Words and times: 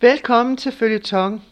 Velkommen 0.00 0.56
til 0.56 0.72
Følgetong. 0.72 1.42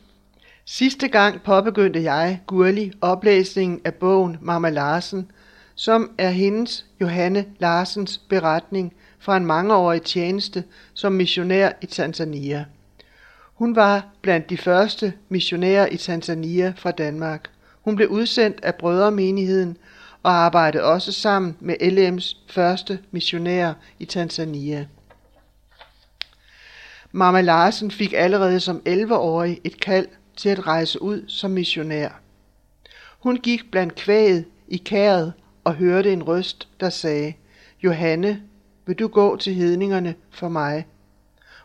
Sidste 0.65 1.09
gang 1.09 1.43
påbegyndte 1.43 2.03
jeg, 2.03 2.41
Gurli, 2.47 2.93
oplæsningen 3.01 3.81
af 3.85 3.95
bogen 3.95 4.37
Mama 4.41 4.71
Larsen, 4.71 5.31
som 5.75 6.11
er 6.19 6.31
hendes, 6.31 6.87
Johanne 7.01 7.45
Larsens, 7.59 8.19
beretning 8.19 8.95
fra 9.19 9.37
en 9.37 9.47
mangeårig 9.47 10.03
tjeneste 10.03 10.65
som 10.95 11.13
missionær 11.13 11.73
i 11.83 11.87
Tanzania. 11.87 12.65
Hun 13.55 13.77
var 13.77 14.07
blandt 14.23 14.51
de 14.51 14.57
første 14.57 15.13
missionærer 15.29 15.87
i 15.87 15.97
Tanzania 15.97 16.73
fra 16.77 16.91
Danmark. 16.91 17.51
Hun 17.83 17.97
blev 17.97 18.09
udsendt 18.09 18.61
af 18.65 18.75
brødremenigheden 18.75 19.77
og 20.23 20.33
arbejdede 20.33 20.85
også 20.85 21.13
sammen 21.13 21.57
med 21.61 21.75
LM's 21.83 22.37
første 22.49 22.99
missionær 23.11 23.73
i 23.99 24.05
Tanzania. 24.05 24.87
Mama 27.17 27.41
Larsen 27.41 27.91
fik 27.91 28.13
allerede 28.17 28.61
som 28.61 28.83
11-årig 28.89 29.61
et 29.65 29.81
kald 29.81 30.07
til 30.37 30.49
at 30.49 30.67
rejse 30.67 31.03
ud 31.03 31.25
som 31.29 31.51
missionær. 31.51 32.21
Hun 33.19 33.37
gik 33.37 33.71
blandt 33.71 33.95
kvæget 33.95 34.45
i 34.69 34.77
kæret 34.77 35.33
og 35.65 35.75
hørte 35.75 36.13
en 36.13 36.23
røst, 36.23 36.69
der 36.81 36.91
sagde, 36.91 37.33
Johanne, 37.85 38.43
vil 38.87 38.99
du 38.99 39.09
gå 39.09 39.37
til 39.37 39.55
hedningerne 39.55 40.15
for 40.31 40.49
mig? 40.49 40.87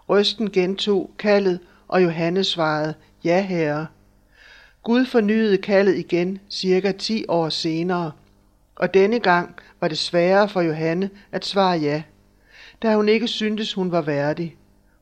Røsten 0.10 0.52
gentog 0.52 1.12
kaldet, 1.20 1.60
og 1.88 2.04
Johanne 2.04 2.44
svarede, 2.44 2.94
ja 3.24 3.42
herre. 3.42 3.88
Gud 4.84 5.06
fornyede 5.06 5.58
kaldet 5.58 5.96
igen 5.96 6.40
cirka 6.50 6.92
10 6.92 7.26
år 7.28 7.50
senere, 7.50 8.12
og 8.76 8.94
denne 8.94 9.20
gang 9.20 9.56
var 9.82 9.88
det 9.88 9.98
sværere 9.98 10.50
for 10.50 10.62
Johanne 10.62 11.10
at 11.32 11.46
svare 11.46 11.78
ja, 11.78 12.04
da 12.82 12.96
hun 12.96 13.10
ikke 13.10 13.28
syntes, 13.28 13.74
hun 13.74 13.92
var 13.92 14.02
værdig. 14.02 14.56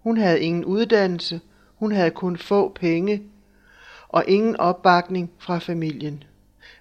Hun 0.08 0.18
havde 0.18 0.42
ingen 0.42 0.66
uddannelse, 0.66 1.42
hun 1.76 1.92
havde 1.92 2.12
kun 2.12 2.38
få 2.38 2.72
penge 2.74 3.24
og 4.10 4.24
ingen 4.28 4.58
opbakning 4.58 5.32
fra 5.40 5.60
familien. 5.60 6.24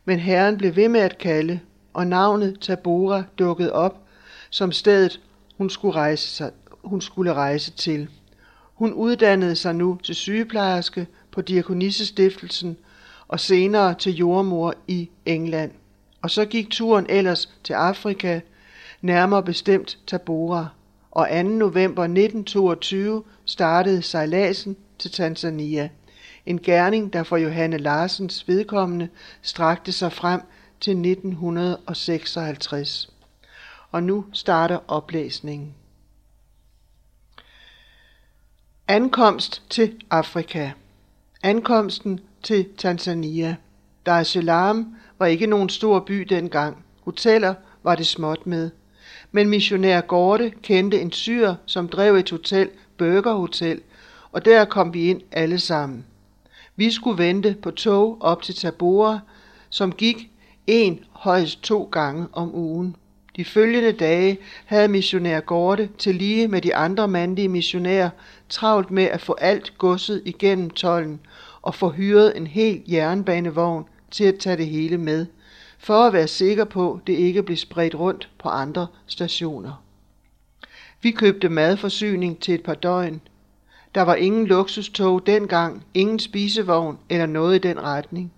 Men 0.04 0.18
Herren 0.18 0.56
blev 0.56 0.76
ved 0.76 0.88
med 0.88 1.00
at 1.00 1.18
kalde, 1.18 1.60
og 1.94 2.06
navnet 2.06 2.60
Tabora 2.60 3.22
dukkede 3.38 3.72
op 3.72 4.00
som 4.50 4.72
stedet, 4.72 5.20
hun 5.56 5.70
skulle 5.70 5.94
rejse, 5.94 6.28
sig, 6.28 6.50
hun 6.84 7.00
skulle 7.00 7.34
rejse 7.34 7.70
til. 7.70 8.08
Hun 8.74 8.92
uddannede 8.92 9.56
sig 9.56 9.74
nu 9.74 9.98
til 10.02 10.14
sygeplejerske 10.14 11.06
på 11.30 11.40
Diakonissestiftelsen 11.40 12.76
og 13.28 13.40
senere 13.40 13.94
til 13.94 14.14
jordmor 14.14 14.74
i 14.86 15.10
England. 15.24 15.70
Og 16.22 16.30
så 16.30 16.44
gik 16.44 16.70
turen 16.70 17.06
ellers 17.08 17.50
til 17.64 17.72
Afrika, 17.72 18.40
nærmere 19.00 19.42
bestemt 19.42 19.98
Tabora. 20.06 20.75
Og 21.16 21.28
2. 21.30 21.42
november 21.42 22.02
1922 22.02 23.24
startede 23.44 24.02
sejladsen 24.02 24.76
til 24.98 25.10
Tanzania. 25.10 25.88
En 26.46 26.58
gerning, 26.58 27.12
der 27.12 27.22
for 27.22 27.36
Johanne 27.36 27.78
Larsens 27.78 28.48
vedkommende 28.48 29.08
strakte 29.42 29.92
sig 29.92 30.12
frem 30.12 30.40
til 30.80 30.90
1956. 30.90 33.10
Og 33.90 34.02
nu 34.02 34.24
starter 34.32 34.78
oplæsningen. 34.88 35.74
Ankomst 38.88 39.62
til 39.70 40.04
Afrika. 40.10 40.70
Ankomsten 41.42 42.20
til 42.42 42.68
Tanzania. 42.78 43.56
Dar 44.06 44.20
es 44.20 44.28
Salaam 44.28 44.96
var 45.18 45.26
ikke 45.26 45.46
nogen 45.46 45.68
stor 45.68 46.00
by 46.00 46.20
dengang. 46.20 46.84
Hoteller 47.04 47.54
var 47.82 47.94
det 47.94 48.06
småt 48.06 48.46
med. 48.46 48.70
Men 49.36 49.48
missionær 49.48 50.00
Gorte 50.00 50.52
kendte 50.62 51.00
en 51.00 51.12
syr, 51.12 51.54
som 51.66 51.88
drev 51.88 52.14
et 52.14 52.30
hotel, 52.30 52.70
Burger 52.98 53.32
Hotel, 53.34 53.80
og 54.32 54.44
der 54.44 54.64
kom 54.64 54.94
vi 54.94 55.10
ind 55.10 55.20
alle 55.32 55.58
sammen. 55.58 56.04
Vi 56.76 56.90
skulle 56.90 57.18
vente 57.18 57.56
på 57.62 57.70
tog 57.70 58.16
op 58.20 58.42
til 58.42 58.54
Tabora, 58.54 59.18
som 59.70 59.92
gik 59.92 60.30
en 60.66 61.00
højst 61.12 61.62
to 61.62 61.88
gange 61.92 62.26
om 62.32 62.54
ugen. 62.54 62.96
De 63.36 63.44
følgende 63.44 63.92
dage 63.92 64.38
havde 64.66 64.88
missionær 64.88 65.40
Gorte 65.40 65.88
til 65.98 66.14
lige 66.14 66.48
med 66.48 66.60
de 66.60 66.74
andre 66.74 67.08
mandlige 67.08 67.48
missionærer 67.48 68.10
travlt 68.48 68.90
med 68.90 69.04
at 69.04 69.20
få 69.20 69.36
alt 69.40 69.78
godset 69.78 70.22
igennem 70.24 70.70
tollen 70.70 71.20
og 71.62 71.74
få 71.74 71.88
hyret 71.90 72.36
en 72.36 72.46
hel 72.46 72.82
jernbanevogn 72.88 73.84
til 74.10 74.24
at 74.24 74.38
tage 74.38 74.56
det 74.56 74.66
hele 74.66 74.98
med, 74.98 75.26
for 75.86 76.06
at 76.06 76.12
være 76.12 76.28
sikker 76.28 76.64
på, 76.64 77.00
det 77.06 77.12
ikke 77.12 77.42
blev 77.42 77.56
spredt 77.56 77.94
rundt 77.94 78.30
på 78.38 78.48
andre 78.48 78.86
stationer. 79.06 79.82
Vi 81.02 81.10
købte 81.10 81.48
madforsyning 81.48 82.40
til 82.40 82.54
et 82.54 82.62
par 82.62 82.74
døgn. 82.74 83.20
Der 83.94 84.02
var 84.02 84.14
ingen 84.14 84.46
luksustog 84.46 85.26
dengang, 85.26 85.84
ingen 85.94 86.18
spisevogn 86.18 86.98
eller 87.10 87.26
noget 87.26 87.56
i 87.56 87.68
den 87.68 87.82
retning 87.82 88.32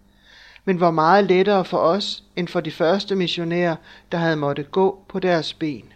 men 0.68 0.80
var 0.80 0.90
meget 0.90 1.24
lettere 1.24 1.64
for 1.64 1.78
os 1.78 2.24
end 2.36 2.48
for 2.48 2.60
de 2.60 2.70
første 2.70 3.16
missionærer, 3.16 3.76
der 4.12 4.18
havde 4.18 4.36
måttet 4.36 4.70
gå 4.70 5.04
på 5.08 5.18
deres 5.18 5.54
ben. 5.54 5.92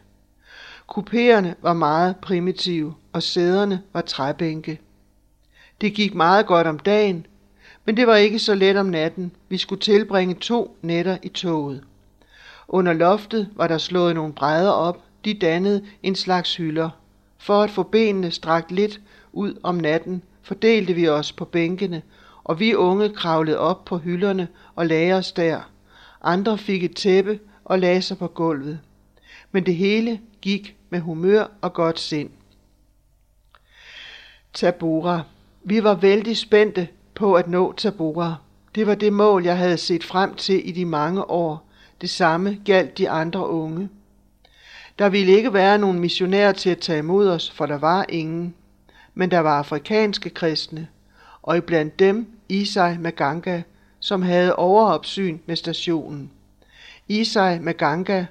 Kupéerne 0.92 1.54
var 1.62 1.72
meget 1.72 2.16
primitive, 2.16 2.94
og 3.12 3.22
sæderne 3.22 3.82
var 3.92 4.00
træbænke. 4.00 4.80
Det 5.80 5.94
gik 5.94 6.14
meget 6.14 6.46
godt 6.46 6.66
om 6.66 6.78
dagen, 6.78 7.26
men 7.84 7.96
det 7.96 8.06
var 8.06 8.16
ikke 8.16 8.38
så 8.38 8.54
let 8.54 8.76
om 8.76 8.86
natten. 8.86 9.32
Vi 9.48 9.58
skulle 9.58 9.80
tilbringe 9.80 10.34
to 10.34 10.76
nætter 10.82 11.18
i 11.22 11.28
toget. 11.28 11.84
Under 12.68 12.92
loftet 12.92 13.48
var 13.54 13.68
der 13.68 13.78
slået 13.78 14.14
nogle 14.14 14.32
brædder 14.32 14.70
op, 14.70 15.00
de 15.24 15.34
dannede 15.34 15.84
en 16.02 16.14
slags 16.14 16.56
hylder. 16.56 16.90
For 17.38 17.62
at 17.62 17.70
få 17.70 17.82
benene 17.82 18.30
strakt 18.30 18.70
lidt 18.70 19.00
ud 19.32 19.58
om 19.62 19.74
natten, 19.74 20.22
fordelte 20.42 20.94
vi 20.94 21.08
os 21.08 21.32
på 21.32 21.44
bænkene 21.44 22.02
og 22.44 22.60
vi 22.60 22.74
unge 22.74 23.08
kravlede 23.08 23.58
op 23.58 23.84
på 23.84 23.98
hylderne 23.98 24.48
og 24.74 24.86
lagde 24.86 25.14
os 25.14 25.32
der. 25.32 25.70
Andre 26.22 26.58
fik 26.58 26.84
et 26.84 26.96
tæppe 26.96 27.40
og 27.64 27.78
lagde 27.78 28.02
sig 28.02 28.18
på 28.18 28.26
gulvet. 28.26 28.80
Men 29.52 29.66
det 29.66 29.76
hele 29.76 30.20
gik 30.40 30.76
med 30.90 31.00
humør 31.00 31.46
og 31.60 31.72
godt 31.72 32.00
sind. 32.00 32.30
Tabora. 34.52 35.22
Vi 35.64 35.84
var 35.84 35.94
vældig 35.94 36.36
spændte 36.36 36.88
på 37.14 37.34
at 37.34 37.48
nå 37.48 37.72
Tabora. 37.72 38.34
Det 38.74 38.86
var 38.86 38.94
det 38.94 39.12
mål, 39.12 39.44
jeg 39.44 39.58
havde 39.58 39.76
set 39.76 40.04
frem 40.04 40.34
til 40.34 40.68
i 40.68 40.72
de 40.72 40.84
mange 40.84 41.30
år. 41.30 41.68
Det 42.00 42.10
samme 42.10 42.58
galt 42.64 42.98
de 42.98 43.10
andre 43.10 43.48
unge. 43.48 43.88
Der 44.98 45.08
ville 45.08 45.32
ikke 45.32 45.52
være 45.52 45.78
nogen 45.78 45.98
missionærer 45.98 46.52
til 46.52 46.70
at 46.70 46.78
tage 46.78 46.98
imod 46.98 47.28
os, 47.28 47.50
for 47.50 47.66
der 47.66 47.78
var 47.78 48.06
ingen. 48.08 48.54
Men 49.14 49.30
der 49.30 49.38
var 49.38 49.58
afrikanske 49.58 50.30
kristne, 50.30 50.88
og 51.42 51.56
iblandt 51.56 51.98
dem 51.98 52.26
Isai 52.48 52.98
Maganga, 52.98 53.62
som 54.00 54.22
havde 54.22 54.56
overopsyn 54.56 55.38
med 55.46 55.56
stationen. 55.56 56.30
Isai 57.08 57.58
Maganga 57.58 58.26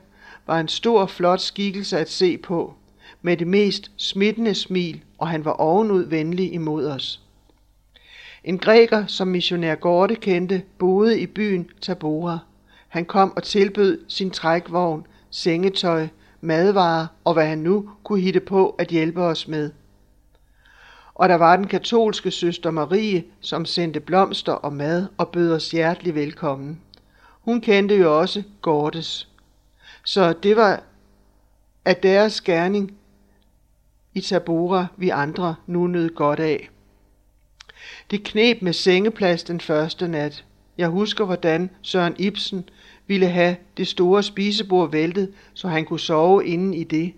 var 0.47 0.59
en 0.59 0.67
stor, 0.67 1.05
flot 1.05 1.41
skikkelse 1.41 1.97
at 1.99 2.09
se 2.09 2.37
på, 2.37 2.73
med 3.21 3.37
det 3.37 3.47
mest 3.47 3.91
smittende 3.97 4.55
smil, 4.55 5.03
og 5.17 5.27
han 5.27 5.45
var 5.45 5.51
ovenud 5.51 6.03
venlig 6.03 6.53
imod 6.53 6.87
os. 6.87 7.20
En 8.43 8.57
græker, 8.57 9.05
som 9.07 9.27
missionær 9.27 9.75
Gorte 9.75 10.15
kendte, 10.15 10.63
boede 10.77 11.19
i 11.19 11.27
byen 11.27 11.69
Tabora. 11.81 12.39
Han 12.87 13.05
kom 13.05 13.33
og 13.35 13.43
tilbød 13.43 13.99
sin 14.07 14.31
trækvogn, 14.31 15.07
sengetøj, 15.29 16.07
madvarer 16.41 17.07
og 17.23 17.33
hvad 17.33 17.45
han 17.45 17.57
nu 17.57 17.89
kunne 18.03 18.21
hitte 18.21 18.39
på 18.39 18.69
at 18.69 18.87
hjælpe 18.87 19.21
os 19.21 19.47
med 19.47 19.71
og 21.21 21.29
der 21.29 21.35
var 21.35 21.55
den 21.55 21.67
katolske 21.67 22.31
søster 22.31 22.71
Marie, 22.71 23.23
som 23.41 23.65
sendte 23.65 23.99
blomster 23.99 24.53
og 24.53 24.73
mad 24.73 25.07
og 25.17 25.29
bød 25.29 25.53
os 25.53 25.71
hjertelig 25.71 26.15
velkommen. 26.15 26.81
Hun 27.41 27.61
kendte 27.61 27.97
jo 27.97 28.19
også 28.19 28.43
Gortes. 28.61 29.29
Så 30.05 30.33
det 30.33 30.55
var 30.55 30.83
af 31.85 31.95
deres 31.95 32.41
gerning 32.41 32.97
i 34.13 34.21
Tabora, 34.21 34.87
vi 34.97 35.09
andre 35.09 35.55
nu 35.67 35.87
nød 35.87 36.09
godt 36.15 36.39
af. 36.39 36.69
Det 38.11 38.23
knep 38.23 38.61
med 38.61 38.73
sengeplads 38.73 39.43
den 39.43 39.59
første 39.59 40.07
nat. 40.07 40.45
Jeg 40.77 40.87
husker, 40.87 41.25
hvordan 41.25 41.69
Søren 41.81 42.15
Ibsen 42.17 42.69
ville 43.07 43.27
have 43.27 43.55
det 43.77 43.87
store 43.87 44.23
spisebord 44.23 44.91
væltet, 44.91 45.31
så 45.53 45.67
han 45.67 45.85
kunne 45.85 45.99
sove 45.99 46.45
inden 46.45 46.73
i 46.73 46.83
det. 46.83 47.13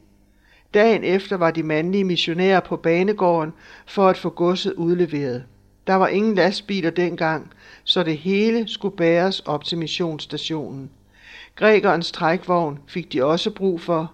Dagen 0.73 1.03
efter 1.03 1.37
var 1.37 1.51
de 1.51 1.63
mandlige 1.63 2.03
missionærer 2.03 2.59
på 2.59 2.75
banegården 2.75 3.53
for 3.85 4.07
at 4.07 4.17
få 4.17 4.29
godset 4.29 4.73
udleveret. 4.73 5.43
Der 5.87 5.93
var 5.93 6.07
ingen 6.07 6.35
lastbiler 6.35 6.89
dengang, 6.89 7.51
så 7.83 8.03
det 8.03 8.17
hele 8.17 8.67
skulle 8.67 8.97
bæres 8.97 9.39
op 9.39 9.63
til 9.63 9.77
missionsstationen. 9.77 10.89
Grækerens 11.55 12.11
trækvogn 12.11 12.79
fik 12.87 13.13
de 13.13 13.25
også 13.25 13.51
brug 13.51 13.81
for, 13.81 14.11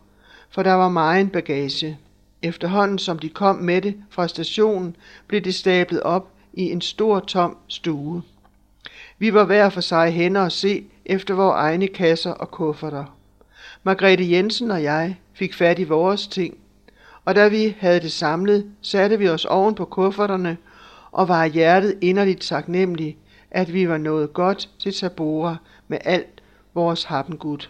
for 0.50 0.64
der 0.64 0.74
var 0.74 0.90
meget 0.90 1.32
bagage. 1.32 1.98
Efterhånden 2.42 3.00
som 3.00 3.20
de 3.20 3.30
kom 3.30 3.56
med 3.56 3.82
det 3.82 3.96
fra 4.10 4.28
stationen, 4.28 4.96
blev 5.28 5.42
det 5.42 5.56
stablet 5.56 6.02
op 6.02 6.32
i 6.60 6.72
en 6.72 6.82
stor 6.82 7.20
tom 7.20 7.58
stue. 7.68 8.22
Vi 9.18 9.34
var 9.34 9.46
hver 9.46 9.70
for 9.70 9.82
sig 9.82 10.12
hen 10.12 10.36
og 10.36 10.52
se 10.52 10.86
efter 11.06 11.34
vores 11.34 11.56
egne 11.56 11.88
kasser 11.88 12.32
og 12.32 12.52
kufferter. 12.52 13.18
Margrethe 13.84 14.32
Jensen 14.32 14.72
og 14.72 14.84
jeg 14.84 15.16
fik 15.34 15.54
fat 15.54 15.80
i 15.80 15.84
vores 15.84 16.28
ting, 16.28 16.58
og 17.26 17.36
da 17.36 17.48
vi 17.48 17.76
havde 17.80 18.00
det 18.00 18.12
samlet, 18.12 18.72
satte 18.82 19.20
vi 19.20 19.30
os 19.30 19.46
oven 19.46 19.76
på 19.76 19.86
kufferterne 19.86 20.58
og 21.12 21.28
var 21.28 21.46
hjertet 21.46 21.98
inderligt 22.02 22.42
taknemmelig, 22.42 23.18
at 23.52 23.74
vi 23.74 23.90
var 23.90 23.98
nået 23.98 24.34
godt 24.34 24.70
til 24.80 24.94
Tabora 24.94 25.56
med 25.88 25.98
alt 26.02 26.42
vores 26.74 27.04
happengud. 27.04 27.68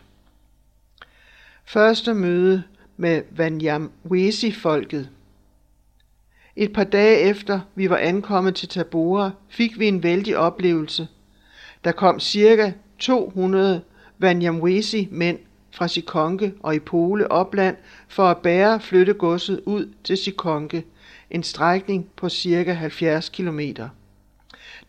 Første 1.66 2.14
møde 2.14 2.64
med 2.98 3.22
Vanyamwesi-folket. 3.32 5.10
Et 6.62 6.74
par 6.74 6.84
dage 6.84 7.20
efter 7.20 7.60
vi 7.76 7.90
var 7.90 7.98
ankommet 7.98 8.56
til 8.56 8.68
Tabora, 8.68 9.32
fik 9.50 9.80
vi 9.80 9.88
en 9.88 10.04
vældig 10.04 10.38
oplevelse. 10.38 11.08
Der 11.84 11.92
kom 11.92 12.20
cirka 12.20 12.72
200 13.00 13.82
Vanyamwesi-mænd 14.18 15.40
fra 15.72 15.88
Sikonke 15.88 16.54
og 16.60 16.76
i 16.76 16.80
Pole 16.80 17.32
opland 17.32 17.76
for 18.08 18.24
at 18.24 18.38
bære 18.38 18.80
flyttegodset 18.80 19.62
ud 19.66 19.94
til 20.04 20.18
Sikonke, 20.18 20.86
en 21.32 21.44
strækning 21.44 22.10
på 22.16 22.30
cirka 22.30 22.74
70 22.74 23.30
kilometer. 23.30 23.90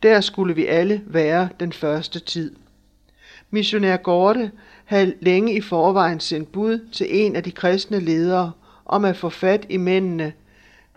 Der 0.03 0.21
skulle 0.21 0.55
vi 0.55 0.67
alle 0.67 1.03
være 1.07 1.49
den 1.61 1.73
første 1.73 2.21
tid. 2.21 2.57
Missionær 3.51 3.97
Gorte 3.97 4.51
havde 4.85 5.15
længe 5.21 5.55
i 5.55 5.61
forvejen 5.61 6.21
sendt 6.21 6.53
bud 6.53 6.89
til 6.93 7.07
en 7.11 7.37
af 7.37 7.43
de 7.43 7.51
kristne 7.51 8.01
ledere 8.01 8.53
om 8.85 9.05
at 9.05 9.17
få 9.17 9.29
fat 9.29 9.67
i 9.69 9.77
mændene 9.77 10.33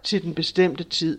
til 0.03 0.23
den 0.23 0.33
bestemte 0.33 0.83
tid. 0.83 1.17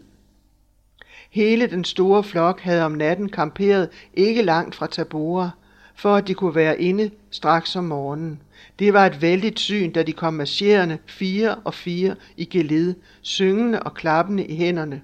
Hele 1.31 1.67
den 1.67 1.85
store 1.85 2.25
flok 2.25 2.61
havde 2.61 2.85
om 2.85 2.93
natten 2.93 3.29
kamperet 3.29 3.89
ikke 4.15 4.43
langt 4.43 4.75
fra 4.75 4.87
Tabora, 4.87 5.51
for 5.95 6.15
at 6.15 6.29
de 6.29 6.35
kunne 6.35 6.55
være 6.55 6.81
inde 6.81 7.11
straks 7.31 7.77
om 7.77 7.85
morgenen. 7.85 8.41
Det 8.79 8.93
var 8.93 9.07
et 9.07 9.23
vældigt 9.23 9.61
syn, 9.61 9.93
da 9.93 10.03
de 10.03 10.13
kom 10.13 10.35
marcherende 10.35 10.99
fire 11.07 11.55
og 11.55 11.75
fire 11.75 12.17
i 12.37 12.45
geled, 12.45 12.95
syngende 13.23 13.83
og 13.83 13.95
klappende 13.95 14.47
i 14.47 14.57
hænderne. 14.57 15.03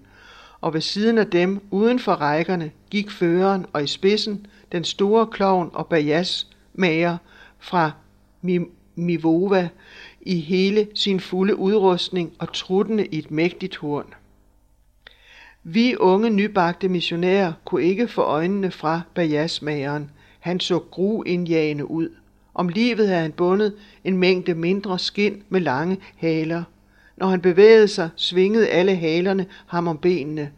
Og 0.60 0.74
ved 0.74 0.80
siden 0.80 1.18
af 1.18 1.26
dem, 1.26 1.60
uden 1.70 1.98
for 1.98 2.12
rækkerne, 2.12 2.70
gik 2.90 3.10
føreren 3.10 3.66
og 3.72 3.84
i 3.84 3.86
spidsen 3.86 4.46
den 4.72 4.84
store 4.84 5.26
klovn 5.26 5.70
og 5.72 5.86
bajas 5.86 6.46
mager 6.74 7.16
fra 7.58 7.90
Mivova 8.94 9.68
i 10.20 10.40
hele 10.40 10.88
sin 10.94 11.20
fulde 11.20 11.56
udrustning 11.56 12.32
og 12.38 12.52
truttende 12.52 13.06
i 13.06 13.18
et 13.18 13.30
mægtigt 13.30 13.76
horn. 13.76 14.14
Vi 15.62 15.96
unge 15.96 16.30
nybagte 16.30 16.88
missionærer 16.88 17.52
kunne 17.64 17.82
ikke 17.82 18.08
få 18.08 18.22
øjnene 18.22 18.70
fra 18.70 19.00
bajasmageren. 19.14 20.10
Han 20.40 20.60
så 20.60 20.78
gruindjagende 20.78 21.90
ud. 21.90 22.08
Om 22.54 22.68
livet 22.68 23.08
havde 23.08 23.22
han 23.22 23.32
bundet 23.32 23.74
en 24.04 24.18
mængde 24.18 24.54
mindre 24.54 24.98
skind 24.98 25.42
med 25.48 25.60
lange 25.60 25.98
haler. 26.16 26.62
Når 27.16 27.26
han 27.26 27.40
bevægede 27.40 27.88
sig, 27.88 28.08
svingede 28.16 28.68
alle 28.68 28.94
halerne 28.94 29.46
ham 29.66 29.88
om 29.88 29.98
benene. 29.98 30.50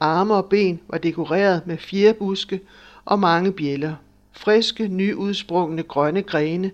Arme 0.00 0.34
og 0.34 0.46
ben 0.48 0.80
var 0.88 0.98
dekoreret 0.98 1.66
med 1.66 1.78
fjerbuske 1.78 2.60
og 3.04 3.18
mange 3.18 3.52
bjæller. 3.52 3.94
Friske, 4.32 4.88
nyudsprungne 4.88 5.82
grønne 5.82 6.22
grene 6.22 6.70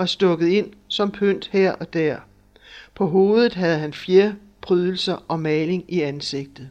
var 0.00 0.06
stukket 0.06 0.48
ind 0.48 0.72
som 0.88 1.10
pynt 1.10 1.48
her 1.52 1.72
og 1.72 1.92
der. 1.92 2.16
På 2.94 3.06
hovedet 3.06 3.54
havde 3.54 3.78
han 3.78 3.92
fjer, 3.92 4.32
prydelser 4.60 5.24
og 5.28 5.40
maling 5.40 5.84
i 5.88 6.00
ansigtet. 6.00 6.68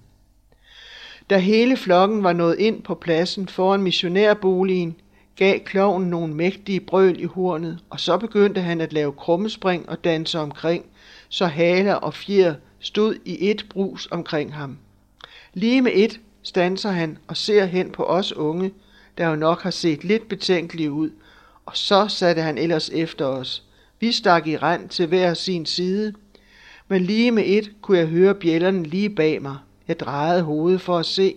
Da 1.30 1.38
hele 1.38 1.78
flokken 1.78 2.24
var 2.24 2.34
nået 2.34 2.60
ind 2.60 2.84
på 2.84 2.96
pladsen 2.96 3.48
foran 3.48 3.82
missionærboligen, 3.82 4.96
gav 5.36 5.60
kloven 5.60 6.04
nogle 6.04 6.34
mægtige 6.34 6.80
brøl 6.80 7.20
i 7.20 7.26
hornet, 7.26 7.80
og 7.90 8.00
så 8.00 8.18
begyndte 8.18 8.62
han 8.62 8.82
at 8.82 8.94
lave 8.94 9.12
krummespring 9.12 9.90
og 9.90 10.04
danse 10.04 10.40
omkring, 10.40 10.86
så 11.30 11.46
haler 11.46 11.94
og 11.94 12.14
fjer 12.14 12.54
stod 12.80 13.16
i 13.26 13.50
et 13.50 13.66
brus 13.70 14.08
omkring 14.12 14.54
ham. 14.54 14.78
Lige 15.54 15.82
med 15.82 15.92
et 15.96 16.20
stanser 16.44 16.92
han 16.92 17.18
og 17.28 17.38
ser 17.38 17.66
hen 17.66 17.92
på 17.92 18.04
os 18.04 18.34
unge, 18.34 18.72
der 19.18 19.28
jo 19.28 19.36
nok 19.36 19.62
har 19.62 19.72
set 19.72 20.04
lidt 20.04 20.30
betænkelige 20.30 20.92
ud, 20.92 21.10
og 21.70 21.78
så 21.78 22.08
satte 22.08 22.42
han 22.42 22.58
ellers 22.58 22.90
efter 22.90 23.26
os. 23.26 23.64
Vi 24.00 24.12
stak 24.12 24.48
i 24.48 24.58
rand 24.58 24.90
til 24.90 25.08
hver 25.08 25.34
sin 25.34 25.66
side, 25.66 26.14
men 26.88 27.02
lige 27.02 27.32
med 27.32 27.44
et 27.46 27.72
kunne 27.82 27.98
jeg 27.98 28.08
høre 28.08 28.36
bjællerne 28.36 28.84
lige 28.84 29.10
bag 29.10 29.42
mig. 29.42 29.58
Jeg 29.88 30.00
drejede 30.00 30.42
hovedet 30.42 30.82
for 30.82 30.98
at 30.98 31.06
se, 31.06 31.36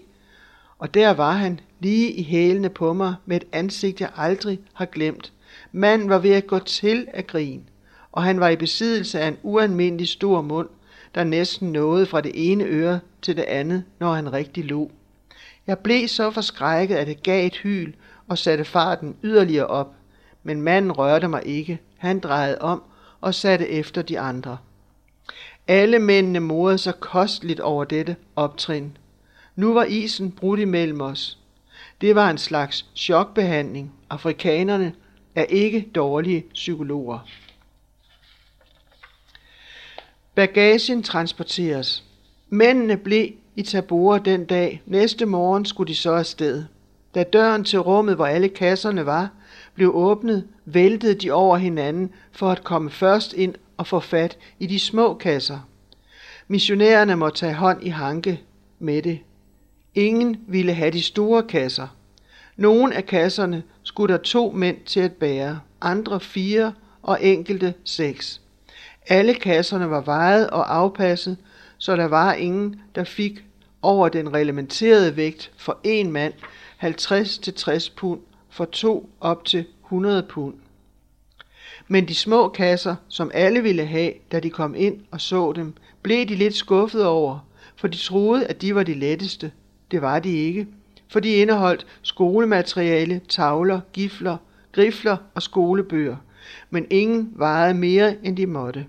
og 0.79 0.94
der 0.94 1.11
var 1.11 1.32
han, 1.32 1.61
lige 1.81 2.12
i 2.12 2.23
hælene 2.23 2.69
på 2.69 2.93
mig, 2.93 3.14
med 3.26 3.37
et 3.37 3.44
ansigt, 3.52 4.00
jeg 4.00 4.11
aldrig 4.17 4.61
har 4.73 4.84
glemt. 4.84 5.32
Manden 5.73 6.08
var 6.08 6.19
ved 6.19 6.31
at 6.31 6.46
gå 6.46 6.58
til 6.58 7.06
af 7.12 7.26
grin, 7.26 7.69
og 8.12 8.23
han 8.23 8.40
var 8.40 8.49
i 8.49 8.56
besiddelse 8.56 9.20
af 9.20 9.29
en 9.29 9.38
ualmindelig 9.43 10.08
stor 10.08 10.43
mund, 10.43 10.69
der 11.14 11.25
næsten 11.25 11.73
nåede 11.73 12.06
fra 12.06 12.20
det 12.20 12.32
ene 12.34 12.64
øre 12.64 13.00
til 13.23 13.37
det 13.37 13.44
andet, 13.44 13.84
når 13.99 14.12
han 14.12 14.32
rigtig 14.32 14.64
lå. 14.64 14.90
Jeg 15.67 15.79
blev 15.79 16.08
så 16.08 16.31
forskrækket, 16.31 16.94
at 16.94 17.06
det 17.06 17.23
gav 17.23 17.46
et 17.46 17.56
hyl 17.56 17.93
og 18.29 18.38
satte 18.38 18.64
farten 18.64 19.17
yderligere 19.23 19.67
op. 19.67 19.94
Men 20.43 20.62
manden 20.62 20.93
rørte 20.93 21.29
mig 21.29 21.43
ikke. 21.47 21.81
Han 21.97 22.21
drejede 22.21 22.59
om 22.61 22.83
og 23.21 23.35
satte 23.35 23.69
efter 23.69 24.03
de 24.03 24.21
andre. 24.21 24.59
Alle 25.69 25.99
mændene 25.99 26.41
morede 26.41 26.79
sig 26.79 26.94
kosteligt 27.00 27.61
over 27.61 27.85
dette 27.85 28.17
optrin. 28.37 28.97
Nu 29.56 29.75
var 29.75 29.85
isen 29.85 30.33
brudt 30.33 30.61
imellem 30.61 31.00
os. 31.00 31.39
Det 32.00 32.15
var 32.15 32.31
en 32.31 32.39
slags 32.39 32.87
chokbehandling. 32.97 33.93
Afrikanerne 34.11 34.94
er 35.35 35.44
ikke 35.44 35.89
dårlige 35.94 36.44
psykologer. 36.55 37.19
Bagagen 40.35 41.03
transporteres. 41.03 42.05
Mændene 42.49 42.97
blev 42.97 43.29
i 43.56 43.62
Tabora 43.62 44.19
den 44.19 44.44
dag. 44.44 44.83
Næste 44.87 45.27
morgen 45.27 45.65
skulle 45.65 45.89
de 45.89 45.94
så 45.94 46.12
afsted. 46.12 46.65
Da 47.15 47.23
døren 47.23 47.65
til 47.65 47.79
rummet, 47.79 48.15
hvor 48.15 48.27
alle 48.27 48.49
kasserne 48.49 49.06
var, 49.06 49.31
blev 49.74 49.94
åbnet, 49.94 50.48
væltede 50.64 51.14
de 51.14 51.30
over 51.30 51.56
hinanden 51.56 52.10
for 52.32 52.50
at 52.50 52.64
komme 52.64 52.90
først 52.90 53.32
ind 53.32 53.54
og 53.76 53.86
få 53.86 54.00
fat 54.00 54.38
i 54.58 54.66
de 54.66 54.78
små 54.78 55.14
kasser. 55.14 55.58
Missionærerne 56.48 57.16
må 57.16 57.30
tage 57.30 57.54
hånd 57.54 57.82
i 57.82 57.88
hanke 57.88 58.40
med 58.78 59.02
det. 59.02 59.19
Ingen 59.94 60.40
ville 60.46 60.74
have 60.74 60.90
de 60.90 61.02
store 61.02 61.42
kasser. 61.42 61.96
Nogle 62.56 62.94
af 62.94 63.06
kasserne 63.06 63.62
skulle 63.82 64.12
der 64.12 64.20
to 64.20 64.50
mænd 64.50 64.76
til 64.86 65.00
at 65.00 65.12
bære, 65.12 65.60
andre 65.80 66.20
fire 66.20 66.72
og 67.02 67.24
enkelte 67.24 67.74
seks. 67.84 68.40
Alle 69.08 69.34
kasserne 69.34 69.90
var 69.90 70.00
vejet 70.00 70.50
og 70.50 70.76
afpasset, 70.76 71.36
så 71.78 71.96
der 71.96 72.04
var 72.04 72.34
ingen, 72.34 72.80
der 72.94 73.04
fik 73.04 73.44
over 73.82 74.08
den 74.08 74.32
reglementerede 74.32 75.16
vægt 75.16 75.52
for 75.56 75.78
en 75.84 76.12
mand 76.12 76.32
50-60 76.82 77.93
pund, 77.96 78.20
for 78.53 78.65
to 78.65 79.11
op 79.21 79.44
til 79.44 79.65
100 79.85 80.27
pund. 80.29 80.55
Men 81.89 82.09
de 82.09 82.15
små 82.15 82.49
kasser, 82.49 82.97
som 83.09 83.31
alle 83.35 83.63
ville 83.63 83.87
have, 83.87 84.13
da 84.32 84.41
de 84.41 84.51
kom 84.51 84.75
ind 84.75 85.01
og 85.11 85.21
så 85.21 85.53
dem, 85.53 85.75
blev 86.03 86.27
de 86.27 86.35
lidt 86.35 86.55
skuffet 86.55 87.06
over, 87.06 87.39
for 87.77 87.89
de 87.89 87.97
troede, 87.97 88.47
at 88.47 88.63
de 88.63 88.75
var 88.75 88.82
de 88.82 88.94
letteste. 88.94 89.53
Det 89.91 90.03
var 90.03 90.19
de 90.19 90.31
ikke, 90.31 90.67
for 91.09 91.21
de 91.21 91.29
indeholdt 91.29 91.87
skolemateriale, 92.03 93.21
tavler, 93.29 93.81
gifler, 93.93 94.37
grifler 94.73 95.17
og 95.35 95.43
skolebøger, 95.43 96.17
men 96.71 96.87
ingen 96.91 97.32
vejede 97.37 97.75
mere, 97.75 98.17
end 98.27 98.37
de 98.37 98.47
måtte. 98.47 98.87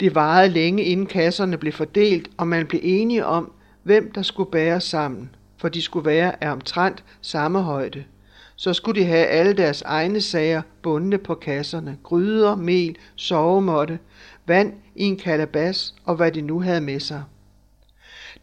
Det 0.00 0.14
varede 0.14 0.48
længe 0.48 0.84
inden 0.84 1.06
kasserne 1.06 1.58
blev 1.58 1.72
fordelt, 1.72 2.30
og 2.36 2.48
man 2.48 2.66
blev 2.66 2.80
enige 2.84 3.26
om, 3.26 3.52
hvem 3.82 4.12
der 4.12 4.22
skulle 4.22 4.50
bære 4.50 4.80
sammen, 4.80 5.34
for 5.56 5.68
de 5.68 5.82
skulle 5.82 6.06
være 6.06 6.44
af 6.44 6.52
omtrent 6.52 7.04
samme 7.20 7.62
højde. 7.62 8.04
Så 8.62 8.72
skulle 8.72 9.00
de 9.00 9.06
have 9.06 9.26
alle 9.26 9.52
deres 9.52 9.82
egne 9.82 10.20
sager 10.20 10.62
bundne 10.82 11.18
på 11.18 11.34
kasserne, 11.34 11.98
gryder, 12.02 12.56
mel, 12.56 12.96
sovemåtte, 13.16 13.98
vand 14.46 14.72
i 14.96 15.04
en 15.04 15.16
kalabas 15.16 15.94
og 16.04 16.16
hvad 16.16 16.32
de 16.32 16.40
nu 16.40 16.60
havde 16.60 16.80
med 16.80 17.00
sig. 17.00 17.22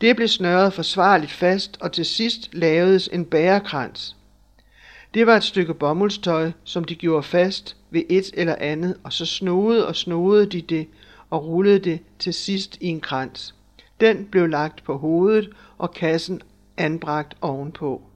Det 0.02 0.16
blev 0.16 0.28
snørret 0.28 0.74
forsvarligt 0.74 1.32
fast, 1.32 1.78
og 1.82 1.92
til 1.92 2.06
sidst 2.06 2.50
lavedes 2.54 3.10
en 3.14 3.26
bærekrans. 3.26 4.16
Det 5.14 5.28
var 5.28 5.36
et 5.36 5.44
stykke 5.44 5.74
bomuldstøj, 5.74 6.52
som 6.64 6.84
de 6.84 6.96
gjorde 6.96 7.24
fast 7.24 7.76
ved 7.90 8.04
et 8.10 8.32
eller 8.34 8.56
andet, 8.60 8.98
og 9.04 9.14
så 9.14 9.26
snodede 9.26 9.88
og 9.88 9.96
snodede 9.96 10.46
de 10.46 10.62
det 10.62 10.88
og 11.30 11.46
rullede 11.46 11.80
det 11.80 12.00
til 12.20 12.34
sidst 12.34 12.78
i 12.82 12.88
en 12.88 13.02
krans. 13.02 13.56
Den 14.00 14.26
blev 14.26 14.48
lagt 14.48 14.84
på 14.84 14.98
hovedet 14.98 15.50
og 15.78 15.94
kassen 15.94 16.42
anbragt 16.78 17.38
ovenpå. 17.42 18.09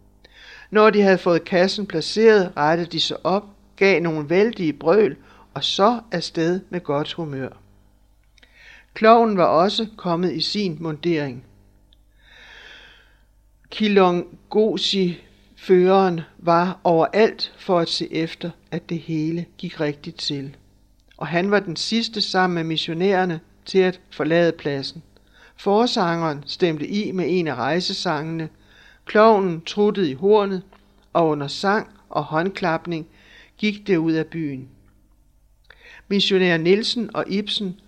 Når 0.74 0.89
de 0.89 1.01
havde 1.01 1.18
fået 1.18 1.44
kassen 1.44 1.86
placeret, 1.86 2.51
rettede 2.58 2.89
de 2.92 3.00
sig 3.00 3.25
op, 3.25 3.44
gav 3.75 4.01
nogle 4.01 4.30
vældige 4.30 4.74
brøl 4.74 5.15
og 5.53 5.63
så 5.63 6.00
afsted 6.12 6.62
med 6.70 6.82
godt 6.82 7.13
humør. 7.13 7.50
Kloven 8.94 9.38
var 9.38 9.46
også 9.46 9.88
kommet 9.98 10.34
i 10.34 10.42
sin 10.42 10.77
mundering. 10.80 11.44
Kilongosi 13.70 15.22
føreren 15.56 16.22
var 16.38 16.80
overalt 16.84 17.53
for 17.58 17.80
at 17.80 17.89
se 17.89 18.13
efter, 18.13 18.50
at 18.72 18.89
det 18.89 19.00
hele 19.00 19.46
gik 19.58 19.80
rigtigt 19.82 20.20
til. 20.20 20.56
Og 21.18 21.27
han 21.27 21.51
var 21.51 21.60
den 21.60 21.75
sidste 21.75 22.22
sammen 22.22 22.56
med 22.56 22.63
missionærerne 22.63 23.39
til 23.65 23.80
at 23.80 24.00
forlade 24.12 24.51
pladsen. 24.51 25.03
Forsangeren 25.56 26.44
stemte 26.46 26.88
i 26.88 27.12
med 27.12 27.25
en 27.27 27.48
af 27.48 27.56
rejsesangene, 27.56 28.50
klovnen 29.05 29.62
truttede 29.62 30.12
i 30.12 30.13
hornet, 30.13 30.63
og 31.13 31.27
under 31.27 31.48
sang 31.48 31.89
og 32.10 32.24
håndklapning 32.24 33.07
gik 33.57 33.88
det 33.88 33.98
ud 33.98 34.12
af 34.12 34.27
byen. 34.27 34.69
Missionær 36.07 36.57
Nielsen 36.57 37.15
og 37.15 37.25
Ibsen 37.27 37.79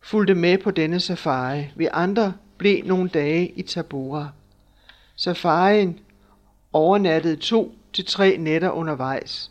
fulgte 0.00 0.34
med 0.34 0.58
på 0.58 0.70
denne 0.70 1.00
safari. 1.00 1.64
Vi 1.76 1.88
andre 1.92 2.32
blev 2.58 2.84
nogle 2.84 3.08
dage 3.08 3.48
i 3.48 3.62
Tabora. 3.62 4.28
Safarien 5.16 5.98
overnattede 6.72 7.36
to 7.36 7.74
til 7.92 8.04
tre 8.04 8.36
nætter 8.36 8.70
undervejs, 8.70 9.50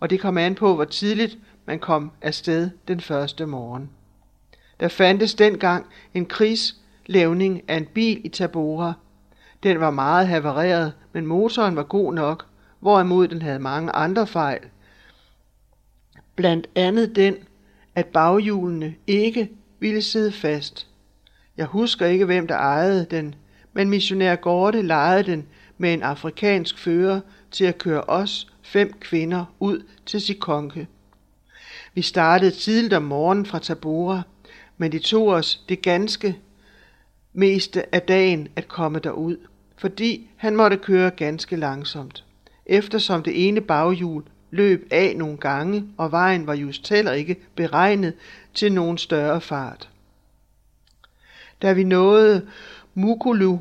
og 0.00 0.10
det 0.10 0.20
kom 0.20 0.38
an 0.38 0.54
på, 0.54 0.74
hvor 0.74 0.84
tidligt 0.84 1.38
man 1.66 1.78
kom 1.78 2.10
afsted 2.22 2.70
den 2.88 3.00
første 3.00 3.46
morgen. 3.46 3.90
Der 4.80 4.88
fandtes 4.88 5.34
dengang 5.34 5.86
en 6.14 6.26
krigslævning 6.26 7.62
af 7.68 7.76
en 7.76 7.86
bil 7.86 8.20
i 8.24 8.28
Tabora. 8.28 8.92
Den 9.62 9.80
var 9.80 9.90
meget 9.90 10.28
havereret, 10.28 10.92
men 11.12 11.26
motoren 11.26 11.76
var 11.76 11.82
god 11.82 12.14
nok, 12.14 12.46
hvorimod 12.80 13.28
den 13.28 13.42
havde 13.42 13.58
mange 13.58 13.92
andre 13.92 14.26
fejl. 14.26 14.60
Blandt 16.36 16.68
andet 16.74 17.16
den, 17.16 17.36
at 17.94 18.06
baghjulene 18.06 18.94
ikke 19.06 19.50
ville 19.80 20.02
sidde 20.02 20.32
fast. 20.32 20.86
Jeg 21.56 21.66
husker 21.66 22.06
ikke, 22.06 22.24
hvem 22.24 22.46
der 22.46 22.56
ejede 22.56 23.06
den, 23.10 23.34
men 23.72 23.90
missionær 23.90 24.36
Gorte 24.36 24.82
lejede 24.82 25.30
den 25.30 25.46
med 25.78 25.92
en 25.92 26.02
afrikansk 26.02 26.78
fører 26.78 27.20
til 27.50 27.64
at 27.64 27.78
køre 27.78 28.00
os 28.00 28.52
fem 28.62 28.92
kvinder 29.00 29.44
ud 29.60 29.82
til 30.06 30.20
Sikonke. 30.20 30.88
Vi 31.94 32.02
startede 32.02 32.50
tidligt 32.50 32.92
om 32.92 33.02
morgenen 33.02 33.46
fra 33.46 33.58
Tabora, 33.58 34.22
men 34.76 34.92
det 34.92 35.02
tog 35.02 35.28
os 35.28 35.64
det 35.68 35.82
ganske 35.82 36.38
meste 37.32 37.94
af 37.94 38.02
dagen 38.02 38.48
at 38.56 38.68
komme 38.68 38.98
derud, 38.98 39.36
fordi 39.78 40.30
han 40.36 40.56
måtte 40.56 40.76
køre 40.76 41.10
ganske 41.10 41.56
langsomt. 41.56 42.24
Eftersom 42.66 43.22
det 43.22 43.48
ene 43.48 43.60
baghjul 43.60 44.22
løb 44.50 44.88
af 44.90 45.16
nogle 45.16 45.36
gange, 45.36 45.84
og 45.96 46.12
vejen 46.12 46.46
var 46.46 46.54
just 46.54 46.88
heller 46.88 47.12
ikke 47.12 47.36
beregnet 47.54 48.14
til 48.54 48.72
nogen 48.72 48.98
større 48.98 49.40
fart. 49.40 49.88
Da 51.62 51.72
vi 51.72 51.84
nåede 51.84 52.46
Mukulu 52.94 53.58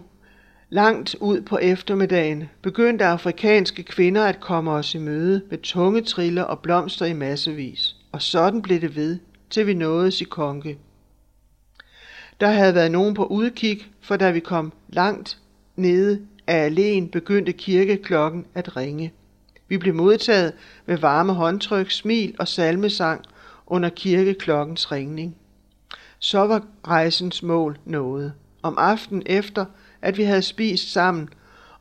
langt 0.69 1.15
ud 1.15 1.41
på 1.41 1.57
eftermiddagen, 1.57 2.49
begyndte 2.61 3.05
afrikanske 3.05 3.83
kvinder 3.83 4.25
at 4.25 4.39
komme 4.39 4.71
os 4.71 4.95
i 4.95 4.97
møde 4.97 5.41
med 5.49 5.57
tunge 5.57 6.01
triller 6.01 6.43
og 6.43 6.59
blomster 6.59 7.05
i 7.05 7.13
massevis. 7.13 7.95
Og 8.11 8.21
sådan 8.21 8.61
blev 8.61 8.81
det 8.81 8.95
ved, 8.95 9.19
til 9.49 9.67
vi 9.67 9.73
nåede 9.73 10.11
Sikonke. 10.11 10.77
Der 12.39 12.47
havde 12.47 12.75
været 12.75 12.91
nogen 12.91 13.13
på 13.13 13.25
udkig, 13.25 13.87
for 14.01 14.15
da 14.15 14.31
vi 14.31 14.39
kom 14.39 14.73
langt 14.89 15.37
nede 15.77 16.21
af 16.47 16.69
alléen, 16.69 17.09
begyndte 17.09 17.51
kirkeklokken 17.51 18.45
at 18.55 18.77
ringe. 18.77 19.13
Vi 19.67 19.77
blev 19.77 19.93
modtaget 19.93 20.53
med 20.85 20.97
varme 20.97 21.33
håndtryk, 21.33 21.91
smil 21.91 22.35
og 22.39 22.47
salmesang 22.47 23.25
under 23.67 23.89
kirkeklokkens 23.89 24.91
ringning. 24.91 25.35
Så 26.19 26.39
var 26.39 26.65
rejsens 26.87 27.43
mål 27.43 27.77
nået. 27.85 28.33
Om 28.61 28.75
aftenen 28.77 29.23
efter, 29.25 29.65
at 30.01 30.17
vi 30.17 30.23
havde 30.23 30.41
spist 30.41 30.91
sammen 30.91 31.29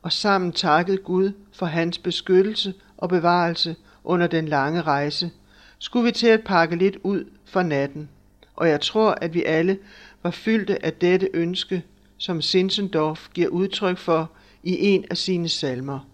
og 0.02 0.12
sammen 0.12 0.52
takket 0.52 1.04
Gud 1.04 1.32
for 1.52 1.66
hans 1.66 1.98
beskyttelse 1.98 2.74
og 2.96 3.08
bevarelse 3.08 3.76
under 4.04 4.26
den 4.26 4.48
lange 4.48 4.82
rejse, 4.82 5.30
skulle 5.78 6.04
vi 6.04 6.12
til 6.12 6.26
at 6.26 6.44
pakke 6.44 6.76
lidt 6.76 6.96
ud 7.02 7.24
for 7.44 7.62
natten. 7.62 8.08
Og 8.56 8.68
jeg 8.68 8.80
tror, 8.80 9.10
at 9.10 9.34
vi 9.34 9.44
alle 9.44 9.78
var 10.22 10.30
fyldte 10.30 10.84
af 10.84 10.92
dette 10.92 11.28
ønske, 11.34 11.82
som 12.18 12.42
Sinsendorf 12.42 13.28
giver 13.34 13.48
udtryk 13.48 13.98
for 13.98 14.30
i 14.62 14.76
en 14.86 15.04
af 15.10 15.16
sine 15.16 15.48
salmer. 15.48 16.08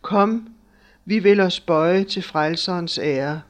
Kom, 0.00 0.54
vi 1.04 1.18
vil 1.18 1.40
os 1.40 1.60
bøje 1.60 2.04
til 2.04 2.22
frelserens 2.22 2.98
ære, 2.98 3.42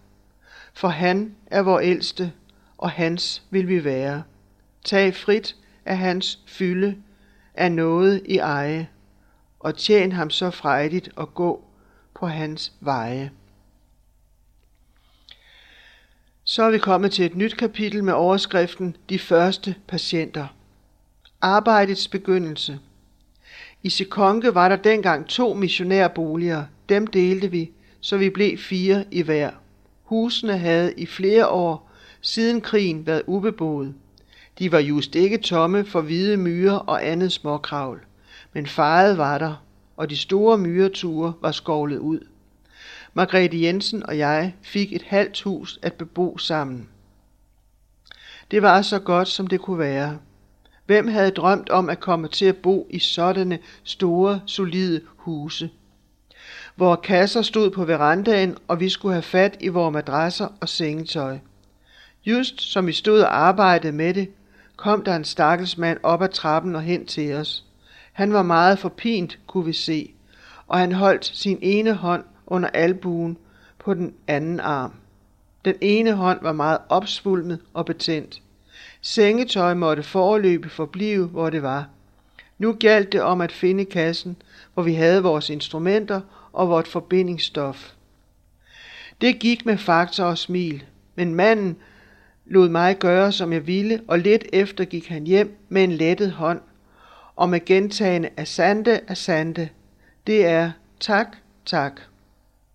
for 0.74 0.88
han 0.88 1.36
er 1.46 1.62
vor 1.62 1.78
ældste, 1.78 2.32
og 2.78 2.90
hans 2.90 3.42
vil 3.50 3.68
vi 3.68 3.84
være. 3.84 4.22
Tag 4.84 5.14
frit 5.14 5.56
af 5.84 5.98
hans 5.98 6.38
fylde, 6.46 6.96
af 7.54 7.72
noget 7.72 8.22
i 8.24 8.38
eje, 8.38 8.88
og 9.60 9.76
tjen 9.76 10.12
ham 10.12 10.30
så 10.30 10.50
frejdigt 10.50 11.10
og 11.16 11.34
gå 11.34 11.64
på 12.14 12.26
hans 12.26 12.72
veje. 12.80 13.30
Så 16.44 16.62
er 16.62 16.70
vi 16.70 16.78
kommet 16.78 17.12
til 17.12 17.24
et 17.24 17.36
nyt 17.36 17.56
kapitel 17.56 18.04
med 18.04 18.12
overskriften 18.12 18.96
De 19.08 19.18
første 19.18 19.74
patienter. 19.88 20.46
Arbejdets 21.42 22.08
begyndelse. 22.08 22.78
I 23.82 23.90
Sekonke 23.90 24.54
var 24.54 24.68
der 24.68 24.76
dengang 24.76 25.26
to 25.26 25.54
missionærboliger. 25.54 26.64
Dem 26.88 27.06
delte 27.06 27.50
vi, 27.50 27.70
så 28.00 28.16
vi 28.16 28.30
blev 28.30 28.58
fire 28.58 29.04
i 29.10 29.22
hver. 29.22 29.50
Husene 30.02 30.58
havde 30.58 30.92
i 30.96 31.06
flere 31.06 31.48
år 31.48 31.90
siden 32.20 32.60
krigen 32.60 33.06
været 33.06 33.22
ubeboet. 33.26 33.94
De 34.58 34.72
var 34.72 34.78
just 34.78 35.14
ikke 35.14 35.38
tomme 35.38 35.84
for 35.84 36.00
hvide 36.00 36.36
myrer 36.36 36.76
og 36.76 37.06
andet 37.06 37.32
småkravl. 37.32 38.00
Men 38.52 38.66
faret 38.66 39.18
var 39.18 39.38
der, 39.38 39.64
og 39.96 40.10
de 40.10 40.16
store 40.16 40.58
myreture 40.58 41.32
var 41.40 41.52
skovlet 41.52 41.98
ud. 41.98 42.20
Margrethe 43.14 43.62
Jensen 43.62 44.06
og 44.06 44.18
jeg 44.18 44.54
fik 44.62 44.92
et 44.92 45.02
halvt 45.02 45.42
hus 45.42 45.78
at 45.82 45.92
bebo 45.92 46.38
sammen. 46.38 46.88
Det 48.50 48.62
var 48.62 48.82
så 48.82 48.98
godt, 48.98 49.28
som 49.28 49.46
det 49.46 49.60
kunne 49.60 49.78
være. 49.78 50.18
Hvem 50.86 51.08
havde 51.08 51.30
drømt 51.30 51.70
om 51.70 51.90
at 51.90 52.00
komme 52.00 52.28
til 52.28 52.44
at 52.44 52.56
bo 52.56 52.86
i 52.90 52.98
sådanne 52.98 53.58
store, 53.84 54.40
solide 54.46 55.00
huse? 55.16 55.70
Vore 56.76 56.96
kasser 56.96 57.42
stod 57.42 57.70
på 57.70 57.84
verandaen, 57.84 58.56
og 58.68 58.80
vi 58.80 58.88
skulle 58.88 59.12
have 59.12 59.22
fat 59.22 59.56
i 59.60 59.68
vores 59.68 59.92
madrasser 59.92 60.48
og 60.60 60.68
sengetøj. 60.68 61.38
Just 62.24 62.62
som 62.62 62.86
vi 62.86 62.92
stod 62.92 63.20
og 63.20 63.36
arbejdede 63.36 63.92
med 63.92 64.14
det, 64.14 64.30
kom 64.76 65.04
der 65.04 65.16
en 65.16 65.24
stakkels 65.24 65.78
mand 65.78 65.98
op 66.02 66.22
ad 66.22 66.28
trappen 66.28 66.76
og 66.76 66.82
hen 66.82 67.06
til 67.06 67.34
os. 67.34 67.64
Han 68.12 68.32
var 68.32 68.42
meget 68.42 68.78
forpint, 68.78 69.38
kunne 69.46 69.64
vi 69.64 69.72
se, 69.72 70.14
og 70.66 70.78
han 70.78 70.92
holdt 70.92 71.24
sin 71.24 71.58
ene 71.62 71.94
hånd 71.94 72.24
under 72.46 72.68
albuen 72.68 73.38
på 73.78 73.94
den 73.94 74.14
anden 74.26 74.60
arm. 74.60 74.92
Den 75.64 75.74
ene 75.80 76.12
hånd 76.12 76.38
var 76.42 76.52
meget 76.52 76.78
opsvulmet 76.88 77.60
og 77.74 77.86
betændt. 77.86 78.41
Sengetøj 79.04 79.74
måtte 79.74 80.02
forløbe 80.02 80.68
forblive, 80.68 81.26
hvor 81.26 81.50
det 81.50 81.62
var. 81.62 81.88
Nu 82.58 82.76
galt 82.80 83.12
det 83.12 83.22
om 83.22 83.40
at 83.40 83.52
finde 83.52 83.84
kassen, 83.84 84.36
hvor 84.74 84.82
vi 84.82 84.94
havde 84.94 85.22
vores 85.22 85.50
instrumenter 85.50 86.20
og 86.52 86.68
vort 86.68 86.88
forbindingsstof. 86.88 87.92
Det 89.20 89.38
gik 89.38 89.66
med 89.66 89.78
faktor 89.78 90.24
og 90.24 90.38
smil, 90.38 90.84
men 91.14 91.34
manden 91.34 91.76
lod 92.46 92.68
mig 92.68 92.98
gøre, 92.98 93.32
som 93.32 93.52
jeg 93.52 93.66
ville, 93.66 94.00
og 94.08 94.18
lidt 94.18 94.44
efter 94.52 94.84
gik 94.84 95.08
han 95.08 95.26
hjem 95.26 95.56
med 95.68 95.84
en 95.84 95.92
lettet 95.92 96.32
hånd, 96.32 96.60
og 97.36 97.48
med 97.48 97.64
gentagende 97.64 98.28
asante, 98.36 99.10
asante. 99.10 99.68
Det 100.26 100.46
er 100.46 100.70
tak, 101.00 101.36
tak. 101.66 102.00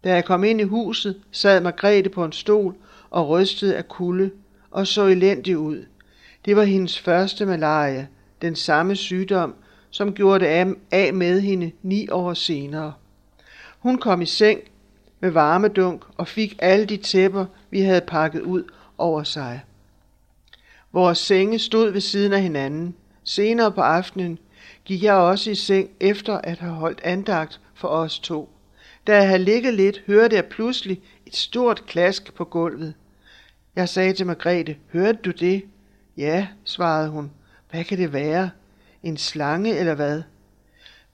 Da 0.04 0.14
jeg 0.14 0.26
kom 0.26 0.44
ind 0.44 0.62
i 0.62 0.64
huset, 0.64 1.22
sad 1.32 1.62
Margrethe 1.62 2.10
på 2.10 2.26
en 2.26 2.32
stol 2.32 2.76
og 3.10 3.30
rystede 3.30 3.78
af 3.78 3.88
kulde 3.88 4.32
og 4.72 4.88
så 4.88 5.06
elendig 5.06 5.58
ud. 5.58 5.86
Det 6.48 6.56
var 6.56 6.64
hendes 6.64 7.00
første 7.00 7.46
malaria, 7.46 8.08
den 8.42 8.56
samme 8.56 8.96
sygdom, 8.96 9.56
som 9.90 10.14
gjorde 10.14 10.46
det 10.46 10.76
af 10.92 11.14
med 11.14 11.42
hende 11.42 11.72
ni 11.82 12.10
år 12.10 12.34
senere. 12.34 12.94
Hun 13.80 13.98
kom 13.98 14.22
i 14.22 14.26
seng 14.26 14.60
med 15.20 15.30
varmedunk 15.30 16.04
og 16.18 16.28
fik 16.28 16.56
alle 16.60 16.86
de 16.86 16.98
tæpper, 16.98 17.46
vi 17.70 17.82
havde 17.82 18.02
pakket 18.02 18.42
ud 18.42 18.64
over 18.98 19.24
sig. 19.24 19.62
Vores 20.92 21.18
senge 21.18 21.60
stod 21.60 21.92
ved 21.92 22.02
siden 22.02 22.34
af 22.34 22.42
hinanden. 22.42 22.96
Senere 23.24 23.72
på 23.72 23.82
aftenen 23.82 24.40
gik 24.86 25.04
jeg 25.04 25.14
også 25.14 25.52
i 25.52 25.56
seng 25.56 25.90
efter 26.00 26.38
at 26.38 26.60
have 26.60 26.74
holdt 26.74 27.02
andagt 27.04 27.62
for 27.74 27.88
os 27.88 28.20
to. 28.20 28.50
Da 29.08 29.16
jeg 29.16 29.28
havde 29.28 29.44
ligget 29.44 29.74
lidt, 29.74 30.04
hørte 30.08 30.36
jeg 30.36 30.46
pludselig 30.46 31.02
et 31.26 31.36
stort 31.36 31.86
klask 31.86 32.34
på 32.34 32.44
gulvet. 32.44 32.94
Jeg 33.76 33.90
sagde 33.90 34.14
til 34.14 34.26
Margrethe, 34.26 34.78
hørte 34.94 35.20
du 35.26 35.32
det? 35.32 35.64
Ja, 36.18 36.48
svarede 36.64 37.10
hun. 37.10 37.32
Hvad 37.72 37.84
kan 37.84 37.98
det 37.98 38.14
være? 38.14 38.50
En 39.04 39.18
slange 39.18 39.78
eller 39.78 39.96
hvad? 39.96 40.22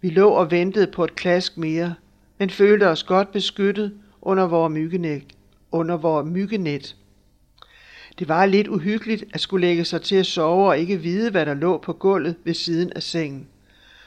Vi 0.02 0.10
lå 0.10 0.30
og 0.30 0.52
ventede 0.52 0.88
på 0.88 1.04
et 1.04 1.16
klask 1.16 1.58
mere, 1.58 1.96
men 2.38 2.50
følte 2.50 2.88
os 2.88 3.04
godt 3.04 3.32
beskyttet 3.32 3.94
under 4.22 4.44
vores 4.44 4.72
myggenet. 4.72 5.24
Under 5.72 5.98
vores 5.98 6.28
myggenet. 6.28 6.96
Det 8.20 8.28
var 8.28 8.46
lidt 8.46 8.68
uhyggeligt 8.68 9.24
at 9.34 9.42
skulle 9.42 9.68
lægge 9.68 9.86
sig 9.86 10.02
til 10.02 10.16
at 10.16 10.26
sove 10.26 10.68
og 10.68 10.78
ikke 10.78 10.98
vide, 10.98 11.32
hvad 11.32 11.46
der 11.46 11.54
lå 11.54 11.78
på 11.78 11.94
gulvet 11.94 12.36
ved 12.44 12.54
siden 12.54 12.94
af 12.94 13.04
sengen. 13.04 13.48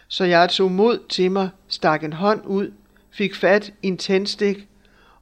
Så 0.08 0.24
jeg 0.24 0.48
tog 0.50 0.72
mod 0.72 1.08
til 1.08 1.30
mig, 1.30 1.48
stak 1.68 2.04
en 2.04 2.12
hånd 2.12 2.46
ud, 2.46 2.72
fik 3.10 3.34
fat 3.34 3.72
i 3.82 3.88
en 3.88 3.96
tændstik 3.96 4.68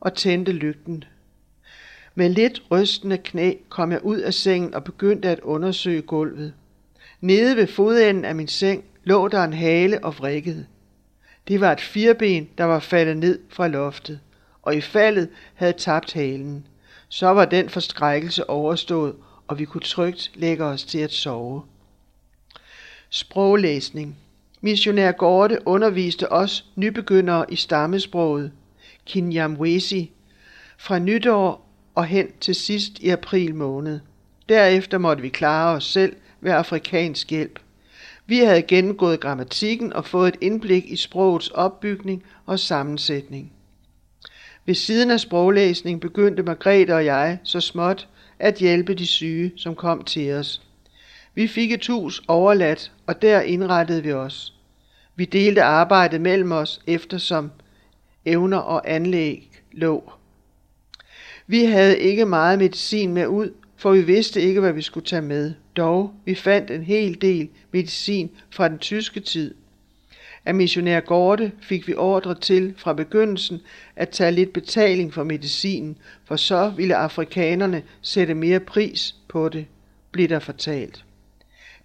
og 0.00 0.14
tændte 0.14 0.52
lygten. 0.52 1.04
Med 2.14 2.28
lidt 2.28 2.62
rystende 2.70 3.18
knæ 3.18 3.54
kom 3.68 3.92
jeg 3.92 4.04
ud 4.04 4.18
af 4.18 4.34
sengen 4.34 4.74
og 4.74 4.84
begyndte 4.84 5.28
at 5.28 5.40
undersøge 5.40 6.02
gulvet. 6.02 6.54
Nede 7.20 7.56
ved 7.56 7.66
fodenden 7.66 8.24
af 8.24 8.34
min 8.34 8.48
seng 8.48 8.84
lå 9.04 9.28
der 9.28 9.44
en 9.44 9.52
hale 9.52 10.04
og 10.04 10.18
vrikkede. 10.18 10.66
Det 11.48 11.60
var 11.60 11.72
et 11.72 11.80
firben, 11.80 12.48
der 12.58 12.64
var 12.64 12.78
faldet 12.78 13.16
ned 13.16 13.38
fra 13.48 13.68
loftet, 13.68 14.20
og 14.62 14.76
i 14.76 14.80
faldet 14.80 15.28
havde 15.54 15.72
tabt 15.72 16.12
halen. 16.12 16.66
Så 17.08 17.26
var 17.26 17.44
den 17.44 17.68
forskrækkelse 17.68 18.50
overstået, 18.50 19.14
og 19.48 19.58
vi 19.58 19.64
kunne 19.64 19.80
trygt 19.80 20.30
lægge 20.34 20.64
os 20.64 20.84
til 20.84 20.98
at 20.98 21.12
sove. 21.12 21.62
Sproglæsning 23.10 24.16
Missionær 24.60 25.12
Gorte 25.12 25.58
underviste 25.66 26.32
os 26.32 26.64
nybegyndere 26.76 27.44
i 27.48 27.56
stammesproget, 27.56 28.52
Kinyamwesi, 29.06 30.12
fra 30.78 30.98
nytår 30.98 31.63
og 31.94 32.06
hen 32.06 32.28
til 32.40 32.54
sidst 32.54 32.98
i 32.98 33.08
april 33.08 33.54
måned. 33.54 34.00
Derefter 34.48 34.98
måtte 34.98 35.22
vi 35.22 35.28
klare 35.28 35.76
os 35.76 35.84
selv 35.84 36.16
ved 36.40 36.52
afrikansk 36.52 37.30
hjælp. 37.30 37.58
Vi 38.26 38.38
havde 38.38 38.62
gennemgået 38.62 39.20
grammatikken 39.20 39.92
og 39.92 40.04
fået 40.04 40.28
et 40.28 40.38
indblik 40.40 40.84
i 40.90 40.96
sprogets 40.96 41.48
opbygning 41.48 42.22
og 42.46 42.58
sammensætning. 42.58 43.52
Ved 44.66 44.74
siden 44.74 45.10
af 45.10 45.20
sproglæsning 45.20 46.00
begyndte 46.00 46.42
Margrethe 46.42 46.94
og 46.94 47.04
jeg 47.04 47.38
så 47.42 47.60
småt 47.60 48.08
at 48.38 48.54
hjælpe 48.54 48.94
de 48.94 49.06
syge, 49.06 49.52
som 49.56 49.74
kom 49.74 50.04
til 50.04 50.32
os. 50.32 50.62
Vi 51.34 51.48
fik 51.48 51.72
et 51.72 51.86
hus 51.86 52.22
overladt, 52.28 52.92
og 53.06 53.22
der 53.22 53.40
indrettede 53.40 54.02
vi 54.02 54.12
os. 54.12 54.54
Vi 55.16 55.24
delte 55.24 55.62
arbejdet 55.62 56.20
mellem 56.20 56.52
os, 56.52 56.80
eftersom 56.86 57.50
evner 58.24 58.58
og 58.58 58.90
anlæg 58.90 59.50
lå. 59.72 60.12
Vi 61.46 61.64
havde 61.64 61.98
ikke 61.98 62.24
meget 62.24 62.58
medicin 62.58 63.12
med 63.12 63.26
ud, 63.26 63.50
for 63.76 63.92
vi 63.92 64.02
vidste 64.02 64.40
ikke, 64.40 64.60
hvad 64.60 64.72
vi 64.72 64.82
skulle 64.82 65.06
tage 65.06 65.22
med. 65.22 65.54
Dog, 65.76 66.14
vi 66.24 66.34
fandt 66.34 66.70
en 66.70 66.82
hel 66.82 67.20
del 67.20 67.48
medicin 67.72 68.30
fra 68.50 68.68
den 68.68 68.78
tyske 68.78 69.20
tid. 69.20 69.54
Af 70.44 70.54
missionær 70.54 71.00
Gorte 71.00 71.52
fik 71.60 71.88
vi 71.88 71.94
ordre 71.94 72.34
til 72.34 72.74
fra 72.76 72.92
begyndelsen 72.92 73.60
at 73.96 74.08
tage 74.08 74.32
lidt 74.32 74.52
betaling 74.52 75.14
for 75.14 75.24
medicinen, 75.24 75.98
for 76.24 76.36
så 76.36 76.72
ville 76.76 76.96
afrikanerne 76.96 77.82
sætte 78.02 78.34
mere 78.34 78.60
pris 78.60 79.14
på 79.28 79.48
det, 79.48 79.66
blev 80.12 80.28
der 80.28 80.38
fortalt. 80.38 81.04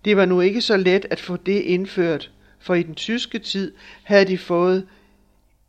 Det 0.06 0.18
var 0.18 0.26
nu 0.26 0.42
ikke 0.42 0.62
så 0.62 0.78
let 0.78 1.06
at 1.10 1.20
få 1.20 1.38
det 1.38 1.62
indført, 1.62 2.32
for 2.60 2.74
i 2.74 2.84
den 2.84 2.96
tyske 2.96 3.40
tid 3.40 3.74
havde 4.04 4.26
de 4.26 4.38
fået 4.38 4.88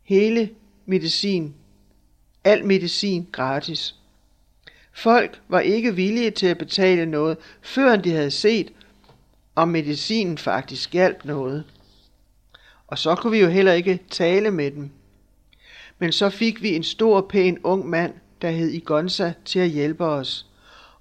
hele 0.03 0.49
medicin, 0.85 1.53
al 2.43 2.65
medicin 2.65 3.27
gratis. 3.31 3.95
Folk 4.93 5.41
var 5.47 5.59
ikke 5.59 5.95
villige 5.95 6.31
til 6.31 6.47
at 6.47 6.57
betale 6.57 7.05
noget, 7.05 7.37
før 7.61 7.95
de 7.95 8.11
havde 8.11 8.31
set, 8.31 8.71
om 9.55 9.67
medicinen 9.67 10.37
faktisk 10.37 10.93
hjalp 10.93 11.25
noget. 11.25 11.63
Og 12.87 12.97
så 12.97 13.15
kunne 13.15 13.31
vi 13.31 13.39
jo 13.39 13.47
heller 13.47 13.73
ikke 13.73 13.99
tale 14.09 14.51
med 14.51 14.71
dem. 14.71 14.89
Men 15.99 16.11
så 16.11 16.29
fik 16.29 16.61
vi 16.61 16.75
en 16.75 16.83
stor, 16.83 17.21
pæn 17.21 17.59
ung 17.63 17.89
mand, 17.89 18.13
der 18.41 18.49
hed 18.49 18.69
Igonza, 18.69 19.33
til 19.45 19.59
at 19.59 19.69
hjælpe 19.69 20.05
os. 20.05 20.45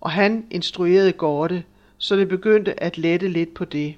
Og 0.01 0.11
han 0.11 0.47
instruerede 0.51 1.13
Gorte, 1.13 1.65
så 1.99 2.17
det 2.17 2.29
begyndte 2.29 2.83
at 2.83 2.99
lette 2.99 3.29
lidt 3.29 3.55
på 3.55 3.65
det. 3.65 3.95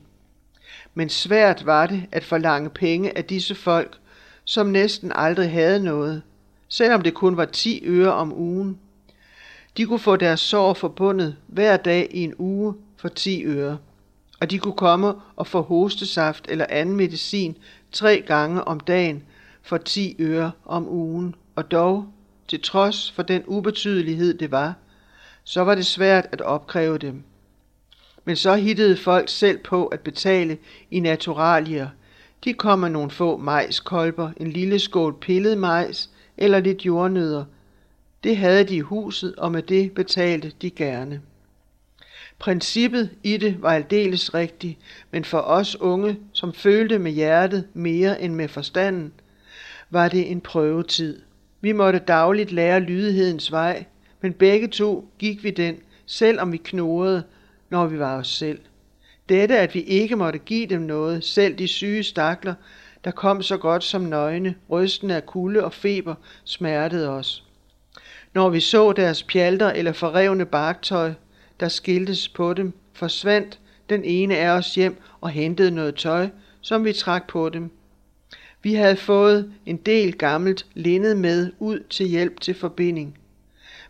Men 0.94 1.08
svært 1.08 1.66
var 1.66 1.86
det 1.86 2.06
at 2.12 2.24
forlange 2.24 2.70
penge 2.70 3.16
af 3.18 3.24
disse 3.24 3.54
folk, 3.54 3.98
som 4.44 4.66
næsten 4.66 5.12
aldrig 5.14 5.50
havde 5.50 5.84
noget, 5.84 6.22
selvom 6.72 7.02
det 7.02 7.14
kun 7.14 7.36
var 7.36 7.44
10 7.44 7.82
øre 7.84 8.12
om 8.12 8.32
ugen. 8.32 8.78
De 9.76 9.86
kunne 9.86 9.98
få 9.98 10.16
deres 10.16 10.40
sår 10.40 10.74
forbundet 10.74 11.36
hver 11.46 11.76
dag 11.76 12.08
i 12.10 12.24
en 12.24 12.34
uge 12.38 12.74
for 12.96 13.08
10 13.08 13.44
øre, 13.44 13.78
og 14.40 14.50
de 14.50 14.58
kunne 14.58 14.76
komme 14.76 15.14
og 15.36 15.46
få 15.46 15.62
hostesaft 15.62 16.46
eller 16.48 16.66
anden 16.68 16.96
medicin 16.96 17.56
tre 17.92 18.24
gange 18.26 18.64
om 18.64 18.80
dagen 18.80 19.22
for 19.62 19.76
10 19.76 20.16
øre 20.20 20.50
om 20.64 20.88
ugen, 20.88 21.34
og 21.56 21.70
dog, 21.70 22.06
til 22.48 22.62
trods 22.62 23.12
for 23.12 23.22
den 23.22 23.42
ubetydelighed 23.46 24.38
det 24.38 24.50
var, 24.50 24.74
så 25.44 25.64
var 25.64 25.74
det 25.74 25.86
svært 25.86 26.26
at 26.32 26.40
opkræve 26.40 26.98
dem. 26.98 27.22
Men 28.24 28.36
så 28.36 28.54
hittede 28.54 28.96
folk 28.96 29.28
selv 29.28 29.58
på 29.58 29.86
at 29.86 30.00
betale 30.00 30.58
i 30.90 31.00
naturalier. 31.00 31.88
De 32.44 32.54
kom 32.54 32.78
med 32.78 32.90
nogle 32.90 33.10
få 33.10 33.36
majskolber, 33.36 34.30
en 34.36 34.50
lille 34.50 34.78
skål 34.78 35.18
pillet 35.20 35.58
majs 35.58 36.10
eller 36.42 36.60
lidt 36.60 36.86
jordnødder. 36.86 37.44
Det 38.24 38.36
havde 38.36 38.64
de 38.64 38.76
i 38.76 38.80
huset, 38.80 39.34
og 39.36 39.52
med 39.52 39.62
det 39.62 39.92
betalte 39.92 40.52
de 40.62 40.70
gerne. 40.70 41.20
Princippet 42.38 43.10
i 43.22 43.36
det 43.36 43.62
var 43.62 43.70
aldeles 43.70 44.34
rigtigt, 44.34 44.78
men 45.10 45.24
for 45.24 45.38
os 45.38 45.80
unge, 45.80 46.18
som 46.32 46.52
følte 46.52 46.98
med 46.98 47.12
hjertet 47.12 47.66
mere 47.74 48.22
end 48.22 48.34
med 48.34 48.48
forstanden, 48.48 49.12
var 49.90 50.08
det 50.08 50.30
en 50.30 50.40
prøvetid. 50.40 51.20
Vi 51.60 51.72
måtte 51.72 51.98
dagligt 51.98 52.52
lære 52.52 52.80
lydighedens 52.80 53.52
vej, 53.52 53.84
men 54.20 54.32
begge 54.32 54.68
to 54.68 55.08
gik 55.18 55.44
vi 55.44 55.50
den, 55.50 55.76
selvom 56.06 56.52
vi 56.52 56.56
knurrede, 56.56 57.22
når 57.70 57.86
vi 57.86 57.98
var 57.98 58.18
os 58.18 58.28
selv. 58.28 58.58
Dette, 59.28 59.58
at 59.58 59.74
vi 59.74 59.80
ikke 59.80 60.16
måtte 60.16 60.38
give 60.38 60.66
dem 60.66 60.80
noget, 60.80 61.24
selv 61.24 61.54
de 61.54 61.68
syge 61.68 62.02
stakler, 62.02 62.54
der 63.04 63.10
kom 63.10 63.42
så 63.42 63.56
godt 63.56 63.84
som 63.84 64.02
nøgne, 64.02 64.54
rystende 64.70 65.14
af 65.16 65.26
kulde 65.26 65.64
og 65.64 65.72
feber, 65.72 66.14
smertede 66.44 67.08
os. 67.08 67.44
Når 68.34 68.50
vi 68.50 68.60
så 68.60 68.92
deres 68.92 69.22
pjalter 69.22 69.70
eller 69.70 69.92
forrevne 69.92 70.46
barktøj, 70.46 71.12
der 71.60 71.68
skiltes 71.68 72.28
på 72.28 72.54
dem, 72.54 72.72
forsvandt 72.92 73.58
den 73.88 74.04
ene 74.04 74.36
af 74.36 74.50
os 74.50 74.74
hjem 74.74 74.96
og 75.20 75.30
hentede 75.30 75.70
noget 75.70 75.94
tøj, 75.94 76.28
som 76.60 76.84
vi 76.84 76.92
trak 76.92 77.26
på 77.28 77.48
dem. 77.48 77.70
Vi 78.62 78.74
havde 78.74 78.96
fået 78.96 79.52
en 79.66 79.76
del 79.76 80.18
gammelt 80.18 80.66
linned 80.74 81.14
med 81.14 81.52
ud 81.58 81.80
til 81.90 82.06
hjælp 82.06 82.40
til 82.40 82.54
forbinding. 82.54 83.18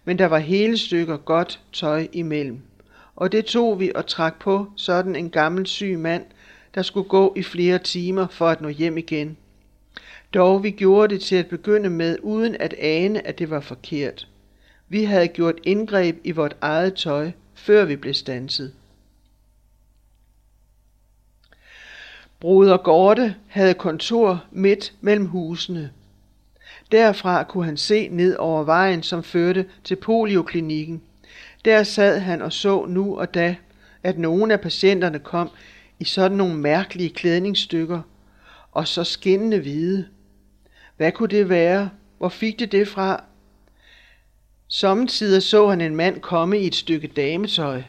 Men 0.05 0.18
der 0.18 0.27
var 0.27 0.38
hele 0.38 0.79
stykker 0.79 1.16
godt 1.16 1.61
tøj 1.72 2.09
imellem 2.12 2.62
og 3.16 3.33
det 3.33 3.44
tog 3.44 3.81
vi 3.81 3.92
og 3.94 4.07
trak 4.07 4.40
på 4.40 4.66
sådan 4.77 5.16
en 5.16 5.31
gammel 5.31 5.66
syg 5.66 5.98
mand, 5.98 6.25
der 6.75 6.83
skulle 6.83 7.09
gå 7.09 7.33
i 7.37 7.43
flere 7.43 7.79
timer 7.79 8.27
for 8.27 8.49
at 8.49 8.61
nå 8.61 8.69
hjem 8.69 8.99
igen. 8.99 9.37
Dog 10.35 10.63
vi 10.63 10.71
gjorde 10.71 11.15
det 11.15 11.23
til 11.23 11.37
at 11.37 11.47
begynde 11.47 11.91
med, 11.91 12.19
uden 12.23 12.57
at 12.61 12.75
ane, 12.79 13.27
at 13.27 13.39
det 13.39 13.51
var 13.51 13.61
forkert. 13.61 14.29
Vi 14.89 15.05
havde 15.05 15.29
gjort 15.29 15.55
indgreb 15.63 16.17
i 16.25 16.31
vort 16.31 16.57
eget 16.61 16.95
tøj, 16.95 17.31
før 17.55 17.85
vi 17.85 17.97
blev 17.97 18.15
stanset. 18.15 18.73
Broder 22.41 22.77
Gorte 22.77 23.35
havde 23.49 23.75
kontor 23.75 24.45
midt 24.51 24.93
mellem 25.01 25.27
husene. 25.27 25.91
Derfra 26.93 27.45
kunne 27.45 27.65
han 27.65 27.77
se 27.77 28.09
ned 28.09 28.37
over 28.37 28.65
vejen, 28.65 29.03
som 29.03 29.23
førte 29.23 29.67
til 29.85 29.97
polioklinikken. 29.97 31.03
Der 31.65 31.83
sad 31.83 32.19
han 32.19 32.43
og 32.43 32.53
så 32.53 32.87
nu 32.87 33.19
og 33.19 33.35
da, 33.35 33.57
at 34.03 34.19
nogle 34.19 34.53
af 34.53 34.61
patienterne 34.61 35.19
kom 35.19 35.51
i 36.03 36.05
sådan 36.05 36.38
nogle 36.38 36.55
mærkelige 36.55 37.11
klædningsstykker, 37.11 38.01
og 38.73 38.88
så 38.88 39.05
skinnende 39.05 39.59
hvide. 39.59 40.09
Hvad 40.97 41.12
kunne 41.12 41.29
det 41.29 41.49
være? 41.49 41.91
Hvor 42.19 42.29
fik 42.29 42.59
det 42.59 42.73
det 42.73 42.88
fra? 42.88 43.25
Sommetider 44.69 45.41
så 45.41 45.69
han 45.69 45.81
en 45.81 45.97
mand 45.97 46.21
komme 46.21 46.59
i 46.59 46.67
et 46.67 46.75
stykke 46.75 47.07
dametøj. 47.07 47.83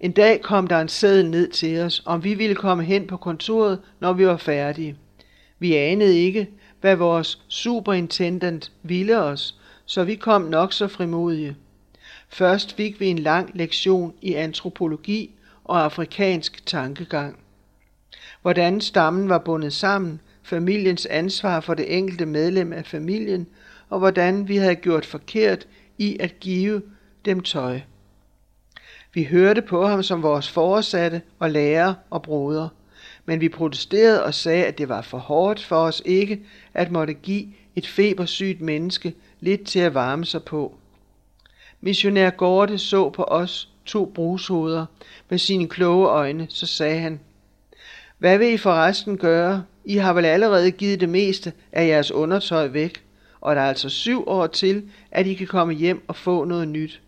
En 0.00 0.12
dag 0.12 0.40
kom 0.40 0.66
der 0.66 0.80
en 0.80 0.88
sædel 0.88 1.30
ned 1.30 1.48
til 1.48 1.80
os, 1.80 2.02
om 2.04 2.24
vi 2.24 2.34
ville 2.34 2.54
komme 2.54 2.84
hen 2.84 3.06
på 3.06 3.16
kontoret, 3.16 3.80
når 4.00 4.12
vi 4.12 4.26
var 4.26 4.36
færdige. 4.36 4.96
Vi 5.58 5.74
anede 5.74 6.18
ikke, 6.18 6.48
hvad 6.80 6.96
vores 6.96 7.42
superintendent 7.48 8.72
ville 8.82 9.18
os, 9.18 9.58
så 9.84 10.04
vi 10.04 10.14
kom 10.14 10.42
nok 10.42 10.72
så 10.72 10.88
frimodige. 10.88 11.56
Først 12.28 12.76
fik 12.76 13.00
vi 13.00 13.06
en 13.06 13.18
lang 13.18 13.50
lektion 13.54 14.14
i 14.22 14.34
antropologi 14.34 15.30
og 15.64 15.84
afrikansk 15.84 16.66
tankegang. 16.66 17.38
Hvordan 18.42 18.80
stammen 18.80 19.28
var 19.28 19.38
bundet 19.38 19.72
sammen, 19.72 20.20
familiens 20.42 21.06
ansvar 21.06 21.60
for 21.60 21.74
det 21.74 21.98
enkelte 21.98 22.26
medlem 22.26 22.72
af 22.72 22.86
familien, 22.86 23.46
og 23.88 23.98
hvordan 23.98 24.48
vi 24.48 24.56
havde 24.56 24.74
gjort 24.74 25.06
forkert 25.06 25.66
i 25.98 26.16
at 26.20 26.40
give 26.40 26.82
dem 27.24 27.40
tøj. 27.40 27.80
Vi 29.14 29.24
hørte 29.24 29.62
på 29.62 29.86
ham 29.86 30.02
som 30.02 30.22
vores 30.22 30.50
foresatte 30.50 31.22
og 31.38 31.50
lærer 31.50 31.94
og 32.10 32.22
broder, 32.22 32.68
men 33.24 33.40
vi 33.40 33.48
protesterede 33.48 34.24
og 34.24 34.34
sagde, 34.34 34.64
at 34.64 34.78
det 34.78 34.88
var 34.88 35.02
for 35.02 35.18
hårdt 35.18 35.62
for 35.62 35.76
os 35.76 36.02
ikke 36.04 36.42
at 36.74 36.90
måtte 36.90 37.14
give 37.14 37.46
et 37.76 37.86
febersygt 37.86 38.60
menneske 38.60 39.14
lidt 39.40 39.66
til 39.66 39.78
at 39.78 39.94
varme 39.94 40.24
sig 40.24 40.42
på. 40.42 40.74
Missionær 41.80 42.30
Gorte 42.30 42.78
så 42.78 43.10
på 43.10 43.24
os 43.24 43.71
to 43.84 44.12
brugshoveder 44.14 44.86
med 45.28 45.38
sine 45.38 45.68
kloge 45.68 46.08
øjne, 46.08 46.46
så 46.50 46.66
sagde 46.66 47.00
han, 47.00 47.20
Hvad 48.18 48.38
vil 48.38 48.52
I 48.52 48.56
forresten 48.56 49.18
gøre? 49.18 49.64
I 49.84 49.96
har 49.96 50.12
vel 50.12 50.24
allerede 50.24 50.70
givet 50.70 51.00
det 51.00 51.08
meste 51.08 51.52
af 51.72 51.86
jeres 51.86 52.10
undertøj 52.10 52.66
væk, 52.66 53.04
og 53.40 53.56
der 53.56 53.62
er 53.62 53.68
altså 53.68 53.88
syv 53.88 54.28
år 54.28 54.46
til, 54.46 54.82
at 55.10 55.26
I 55.26 55.34
kan 55.34 55.46
komme 55.46 55.74
hjem 55.74 56.02
og 56.08 56.16
få 56.16 56.44
noget 56.44 56.68
nyt. 56.68 57.00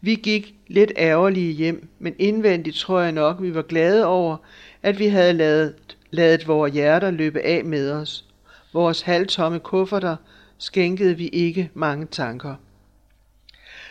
Vi 0.00 0.14
gik 0.14 0.54
lidt 0.66 0.92
ærgerlige 0.96 1.52
hjem, 1.52 1.88
men 1.98 2.14
indvendigt 2.18 2.76
tror 2.76 3.00
jeg 3.00 3.12
nok, 3.12 3.42
vi 3.42 3.54
var 3.54 3.62
glade 3.62 4.06
over, 4.06 4.36
at 4.82 4.98
vi 4.98 5.06
havde 5.06 5.32
lavet, 5.32 5.74
lavet 6.10 6.48
vores 6.48 6.72
hjerter 6.72 7.10
løbe 7.10 7.40
af 7.40 7.64
med 7.64 7.90
os. 7.92 8.24
Vores 8.72 9.00
halvtomme 9.00 9.58
kufferter 9.58 10.16
skænkede 10.58 11.16
vi 11.16 11.28
ikke 11.28 11.70
mange 11.74 12.06
tanker. 12.06 12.54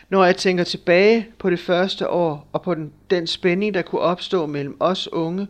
Når 0.10 0.26
jeg 0.26 0.38
tænker 0.38 0.64
tilbage 0.64 1.28
på 1.40 1.50
det 1.50 1.60
første 1.60 2.10
år 2.10 2.50
og 2.54 2.62
på 2.62 2.76
den, 2.76 2.94
den 3.10 3.28
spænding, 3.28 3.74
der 3.74 3.82
kunne 3.82 4.02
opstå 4.02 4.46
mellem 4.46 4.78
os 4.80 5.08
unge 5.08 5.48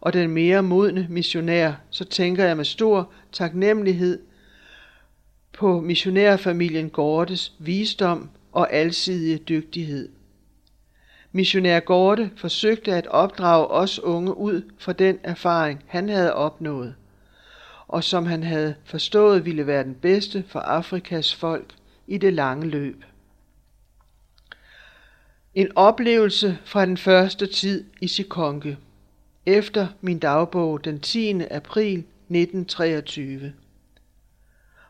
og 0.00 0.12
den 0.12 0.30
mere 0.30 0.62
modne 0.62 1.06
missionær, 1.10 1.72
så 1.90 2.04
tænker 2.04 2.44
jeg 2.44 2.56
med 2.56 2.64
stor 2.64 3.10
taknemmelighed 3.32 4.18
på 5.52 5.80
missionærfamilien 5.80 6.90
Gordes 6.90 7.52
visdom 7.58 8.30
og 8.52 8.72
alsidige 8.72 9.38
dygtighed. 9.38 10.08
Missionær 11.32 11.80
Gorte 11.80 12.30
forsøgte 12.36 12.92
at 12.92 13.06
opdrage 13.06 13.66
os 13.66 13.98
unge 13.98 14.36
ud 14.36 14.62
fra 14.78 14.92
den 14.92 15.18
erfaring, 15.22 15.84
han 15.86 16.08
havde 16.08 16.34
opnået, 16.34 16.94
og 17.88 18.04
som 18.04 18.26
han 18.26 18.42
havde 18.42 18.74
forstået 18.84 19.44
ville 19.44 19.66
være 19.66 19.84
den 19.84 19.94
bedste 19.94 20.44
for 20.48 20.60
Afrikas 20.60 21.34
folk 21.34 21.74
i 22.06 22.18
det 22.18 22.32
lange 22.32 22.66
løb. 22.66 23.04
En 25.54 25.76
oplevelse 25.76 26.58
fra 26.64 26.86
den 26.86 26.96
første 26.96 27.46
tid 27.46 27.84
i 28.00 28.08
Sikonke. 28.08 28.76
Efter 29.46 29.86
min 30.00 30.18
dagbog 30.18 30.84
den 30.84 31.00
10. 31.00 31.40
april 31.50 31.98
1923. 31.98 33.52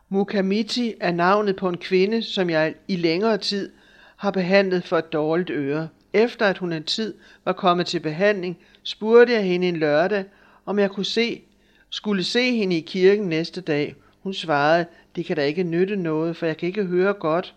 Mukamiti 0.09 0.93
er 0.99 1.11
navnet 1.11 1.55
på 1.55 1.69
en 1.69 1.77
kvinde, 1.77 2.23
som 2.23 2.49
jeg 2.49 2.75
i 2.87 2.95
længere 2.95 3.37
tid 3.37 3.71
har 4.15 4.31
behandlet 4.31 4.83
for 4.83 4.97
et 4.97 5.13
dårligt 5.13 5.49
øre. 5.49 5.89
Efter 6.13 6.45
at 6.45 6.57
hun 6.57 6.73
en 6.73 6.83
tid 6.83 7.13
var 7.45 7.53
kommet 7.53 7.87
til 7.87 7.99
behandling, 7.99 8.57
spurgte 8.83 9.33
jeg 9.33 9.43
hende 9.43 9.67
en 9.67 9.77
lørdag, 9.77 10.25
om 10.65 10.79
jeg 10.79 10.91
kunne 10.91 11.05
se, 11.05 11.41
skulle 11.89 12.23
se 12.23 12.51
hende 12.51 12.77
i 12.77 12.81
kirken 12.81 13.25
næste 13.25 13.61
dag. 13.61 13.95
Hun 14.21 14.33
svarede, 14.33 14.85
det 15.15 15.25
kan 15.25 15.35
da 15.35 15.43
ikke 15.43 15.63
nytte 15.63 15.95
noget, 15.95 16.37
for 16.37 16.45
jeg 16.45 16.57
kan 16.57 16.67
ikke 16.67 16.83
høre 16.83 17.13
godt. 17.13 17.55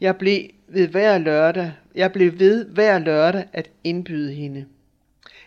Jeg 0.00 0.16
blev 0.16 0.40
ved 0.72 0.88
hver 0.88 1.18
lørdag, 1.18 1.72
jeg 1.94 2.12
blev 2.12 2.38
ved 2.38 2.64
hver 2.66 2.98
lørdag 2.98 3.44
at 3.52 3.70
indbyde 3.84 4.32
hende. 4.32 4.66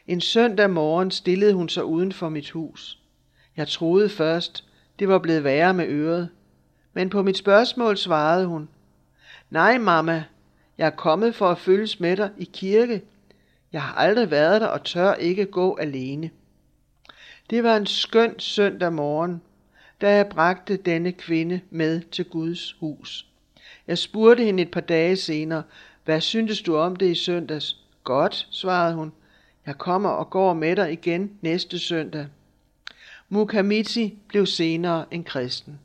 En 0.07 0.21
søndag 0.21 0.69
morgen 0.69 1.11
stillede 1.11 1.53
hun 1.53 1.69
sig 1.69 1.85
uden 1.85 2.11
for 2.11 2.29
mit 2.29 2.49
hus. 2.49 2.99
Jeg 3.57 3.67
troede 3.67 4.09
først, 4.09 4.65
det 4.99 5.07
var 5.07 5.19
blevet 5.19 5.43
værre 5.43 5.73
med 5.73 5.87
øret. 5.87 6.29
Men 6.93 7.09
på 7.09 7.21
mit 7.21 7.37
spørgsmål 7.37 7.97
svarede 7.97 8.45
hun, 8.45 8.69
Nej, 9.49 9.77
mamma, 9.77 10.23
jeg 10.77 10.85
er 10.85 10.95
kommet 10.95 11.35
for 11.35 11.49
at 11.49 11.57
følges 11.57 11.99
med 11.99 12.17
dig 12.17 12.29
i 12.37 12.49
kirke. 12.53 13.01
Jeg 13.73 13.81
har 13.81 13.93
aldrig 13.95 14.31
været 14.31 14.61
der 14.61 14.67
og 14.67 14.83
tør 14.83 15.13
ikke 15.13 15.45
gå 15.45 15.77
alene. 15.77 16.29
Det 17.49 17.63
var 17.63 17.77
en 17.77 17.85
skøn 17.85 18.39
søndag 18.39 18.93
morgen, 18.93 19.41
da 20.01 20.15
jeg 20.15 20.27
bragte 20.27 20.77
denne 20.77 21.11
kvinde 21.11 21.61
med 21.69 22.01
til 22.01 22.25
Guds 22.25 22.75
hus. 22.79 23.32
Jeg 23.87 23.97
spurgte 23.97 24.43
hende 24.43 24.63
et 24.63 24.71
par 24.71 24.81
dage 24.81 25.15
senere, 25.15 25.63
hvad 26.05 26.21
syntes 26.21 26.61
du 26.61 26.75
om 26.75 26.95
det 26.95 27.11
i 27.11 27.15
søndags? 27.15 27.77
Godt, 28.03 28.47
svarede 28.51 28.95
hun. 28.95 29.11
Jeg 29.65 29.77
kommer 29.77 30.09
og 30.09 30.29
går 30.29 30.53
med 30.53 30.75
dig 30.75 30.91
igen 30.91 31.31
næste 31.41 31.79
søndag. 31.79 32.27
Mukamichi 33.29 34.17
blev 34.27 34.45
senere 34.45 35.05
en 35.11 35.23
kristen. 35.23 35.79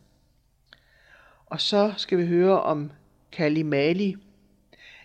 Og 1.46 1.60
så 1.60 1.92
skal 1.96 2.18
vi 2.18 2.26
høre 2.26 2.62
om 2.62 2.90
Kalimali. 3.32 4.16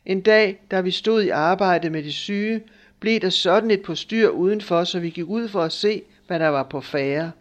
En 0.06 0.22
dag, 0.22 0.62
da 0.72 0.82
vi 0.82 0.92
stod 0.92 1.22
i 1.24 1.30
arbejde 1.30 1.90
med 1.90 2.04
de 2.04 2.12
syge, 2.12 2.64
blev 3.00 3.20
der 3.20 3.30
sådan 3.30 3.72
et 3.72 3.82
postyr 3.82 4.30
udenfor, 4.30 4.84
så 4.84 5.00
vi 5.00 5.10
gik 5.10 5.26
ud 5.28 5.48
for 5.48 5.62
at 5.62 5.72
se, 5.72 6.02
hvad 6.28 6.40
der 6.40 6.48
var 6.48 6.64
på 6.64 6.82
færre. 6.82 7.32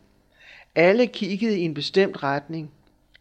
Alle 0.74 1.06
kiggede 1.06 1.58
i 1.58 1.62
en 1.62 1.74
bestemt 1.74 2.22
retning. 2.22 2.70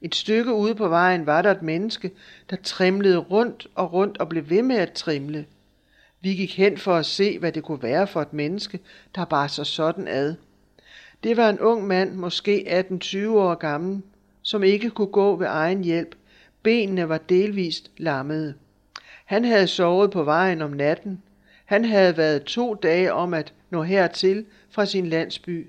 Et 0.02 0.16
stykke 0.16 0.54
ude 0.54 0.76
på 0.76 0.88
vejen 0.88 1.26
var 1.26 1.42
der 1.42 1.52
et 1.52 1.62
menneske, 1.62 2.12
der 2.50 2.56
trimlede 2.64 3.18
rundt 3.18 3.68
og 3.76 3.94
rundt 3.94 4.18
og 4.18 4.30
blev 4.30 4.50
ved 4.50 4.62
med 4.62 4.76
at 4.76 4.94
trimle. 4.94 5.46
Vi 6.22 6.34
gik 6.34 6.58
hen 6.58 6.78
for 6.78 6.96
at 6.96 7.06
se, 7.06 7.40
hvad 7.40 7.52
det 7.52 7.64
kunne 7.64 7.84
være 7.84 8.08
for 8.08 8.22
et 8.22 8.34
menneske, 8.34 8.80
der 9.16 9.26
bar 9.26 9.48
sig 9.48 9.66
sådan 9.66 10.08
ad. 10.08 10.36
Det 11.24 11.38
var 11.38 11.50
en 11.50 11.60
ung 11.60 11.88
mand, 11.88 12.14
måske 12.14 12.86
18-20 13.04 13.28
år 13.28 13.56
gammel, 13.56 14.02
som 14.42 14.64
ikke 14.64 14.90
kunne 14.90 15.08
gå 15.08 15.36
ved 15.36 15.48
egen 15.48 15.84
hjælp. 15.84 16.16
Benene 16.64 17.10
var 17.10 17.18
delvist 17.18 17.92
lammede. 17.98 18.54
Han 19.26 19.46
havde 19.46 19.68
sovet 19.68 20.12
på 20.12 20.24
vejen 20.24 20.62
om 20.62 20.72
natten. 20.72 21.22
Han 21.66 21.86
havde 21.86 22.18
været 22.18 22.44
to 22.44 22.74
dage 22.74 23.14
om 23.14 23.34
at 23.34 23.54
nå 23.70 23.84
hertil 23.84 24.46
fra 24.70 24.86
sin 24.86 25.06
landsby, 25.06 25.68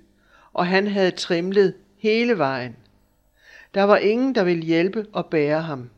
og 0.53 0.67
han 0.67 0.87
havde 0.87 1.11
trimlet 1.11 1.75
hele 1.99 2.39
vejen. 2.39 2.77
Der 3.75 3.83
var 3.83 3.97
ingen, 3.97 4.35
der 4.35 4.45
ville 4.45 4.63
hjælpe 4.63 5.07
og 5.13 5.27
bære 5.27 5.63
ham. 5.63 5.91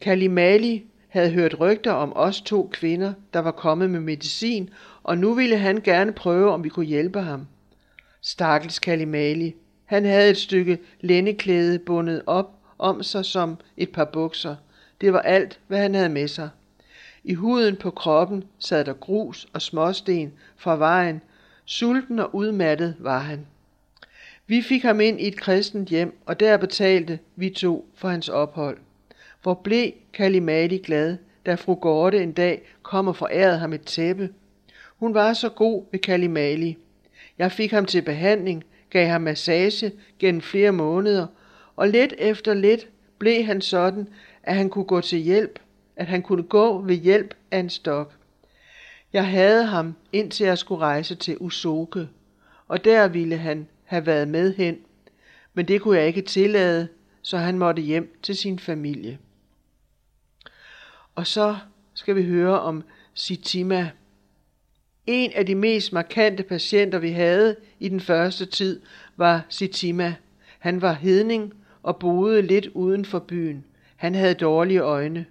Kalimali 0.00 0.84
havde 1.08 1.30
hørt 1.30 1.60
rygter 1.60 1.92
om 1.92 2.12
os 2.16 2.40
to 2.40 2.70
kvinder, 2.72 3.12
der 3.32 3.40
var 3.40 3.50
kommet 3.50 3.90
med 3.90 4.00
medicin, 4.00 4.70
og 5.02 5.18
nu 5.18 5.34
ville 5.34 5.58
han 5.58 5.80
gerne 5.80 6.12
prøve, 6.12 6.50
om 6.52 6.64
vi 6.64 6.68
kunne 6.68 6.86
hjælpe 6.86 7.20
ham. 7.20 7.46
Stakkels 8.20 8.78
Kalimali. 8.78 9.54
Han 9.84 10.04
havde 10.04 10.30
et 10.30 10.36
stykke 10.36 10.78
lændeklæde 11.00 11.78
bundet 11.78 12.22
op 12.26 12.50
om 12.78 13.02
sig 13.02 13.24
som 13.24 13.58
et 13.76 13.92
par 13.92 14.04
bukser. 14.04 14.56
Det 15.00 15.12
var 15.12 15.20
alt, 15.20 15.60
hvad 15.66 15.78
han 15.78 15.94
havde 15.94 16.08
med 16.08 16.28
sig. 16.28 16.48
I 17.24 17.34
huden 17.34 17.76
på 17.76 17.90
kroppen 17.90 18.44
sad 18.58 18.84
der 18.84 18.92
grus 18.92 19.46
og 19.52 19.62
småsten 19.62 20.32
fra 20.56 20.76
vejen. 20.76 21.20
Sulten 21.64 22.18
og 22.18 22.34
udmattet 22.34 22.96
var 22.98 23.18
han. 23.18 23.46
Vi 24.48 24.62
fik 24.62 24.82
ham 24.82 25.00
ind 25.00 25.20
i 25.20 25.28
et 25.28 25.36
kristent 25.36 25.88
hjem, 25.88 26.18
og 26.26 26.40
der 26.40 26.56
betalte 26.56 27.18
vi 27.36 27.50
to 27.50 27.88
for 27.94 28.08
hans 28.08 28.28
ophold. 28.28 28.78
Hvor 29.42 29.54
blev 29.54 29.92
Kalimali 30.12 30.78
glad, 30.78 31.16
da 31.46 31.54
fru 31.54 31.74
Gorte 31.74 32.22
en 32.22 32.32
dag 32.32 32.62
kom 32.82 33.08
og 33.08 33.16
forærede 33.16 33.58
ham 33.58 33.72
et 33.72 33.82
tæppe. 33.82 34.30
Hun 34.96 35.14
var 35.14 35.32
så 35.32 35.48
god 35.48 35.84
ved 35.92 35.98
Kalimali. 35.98 36.78
Jeg 37.38 37.52
fik 37.52 37.70
ham 37.70 37.84
til 37.84 38.02
behandling, 38.02 38.64
gav 38.90 39.06
ham 39.06 39.20
massage 39.20 39.92
gennem 40.18 40.40
flere 40.40 40.72
måneder, 40.72 41.26
og 41.76 41.88
lidt 41.88 42.14
efter 42.18 42.54
lidt 42.54 42.88
blev 43.18 43.44
han 43.44 43.60
sådan, 43.60 44.08
at 44.42 44.54
han 44.54 44.70
kunne 44.70 44.84
gå 44.84 45.00
til 45.00 45.18
hjælp, 45.18 45.58
at 45.96 46.06
han 46.06 46.22
kunne 46.22 46.42
gå 46.42 46.82
ved 46.82 46.94
hjælp 46.94 47.34
af 47.50 47.58
en 47.58 47.70
stok. 47.70 48.12
Jeg 49.12 49.28
havde 49.28 49.64
ham, 49.64 49.94
indtil 50.12 50.46
jeg 50.46 50.58
skulle 50.58 50.80
rejse 50.80 51.14
til 51.14 51.36
Usoke, 51.40 52.08
og 52.68 52.84
der 52.84 53.08
ville 53.08 53.36
han 53.36 53.66
have 53.86 54.06
været 54.06 54.28
med 54.28 54.54
hen, 54.54 54.78
men 55.54 55.68
det 55.68 55.80
kunne 55.80 55.98
jeg 55.98 56.06
ikke 56.06 56.22
tillade, 56.22 56.88
så 57.22 57.38
han 57.38 57.58
måtte 57.58 57.82
hjem 57.82 58.18
til 58.22 58.36
sin 58.36 58.58
familie. 58.58 59.18
Og 61.14 61.26
så 61.26 61.56
skal 61.94 62.16
vi 62.16 62.24
høre 62.24 62.60
om 62.60 62.84
Sitima. 63.14 63.90
En 65.06 65.32
af 65.34 65.46
de 65.46 65.54
mest 65.54 65.92
markante 65.92 66.42
patienter, 66.42 66.98
vi 66.98 67.10
havde 67.10 67.56
i 67.80 67.88
den 67.88 68.00
første 68.00 68.46
tid, 68.46 68.80
var 69.16 69.46
Sitima. 69.48 70.14
Han 70.58 70.82
var 70.82 70.92
hedning 70.92 71.54
og 71.82 71.98
boede 71.98 72.42
lidt 72.42 72.66
uden 72.66 73.04
for 73.04 73.18
byen. 73.18 73.64
Han 73.96 74.14
havde 74.14 74.34
dårlige 74.34 74.80
øjne. 74.80 75.26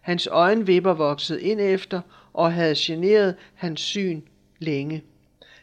Hans 0.00 0.26
øjenvipper 0.26 0.92
voksede 0.92 1.42
ind 1.42 1.60
efter 1.60 2.00
og 2.32 2.52
havde 2.52 2.74
generet 2.78 3.34
hans 3.54 3.80
syn 3.80 4.22
længe. 4.58 5.02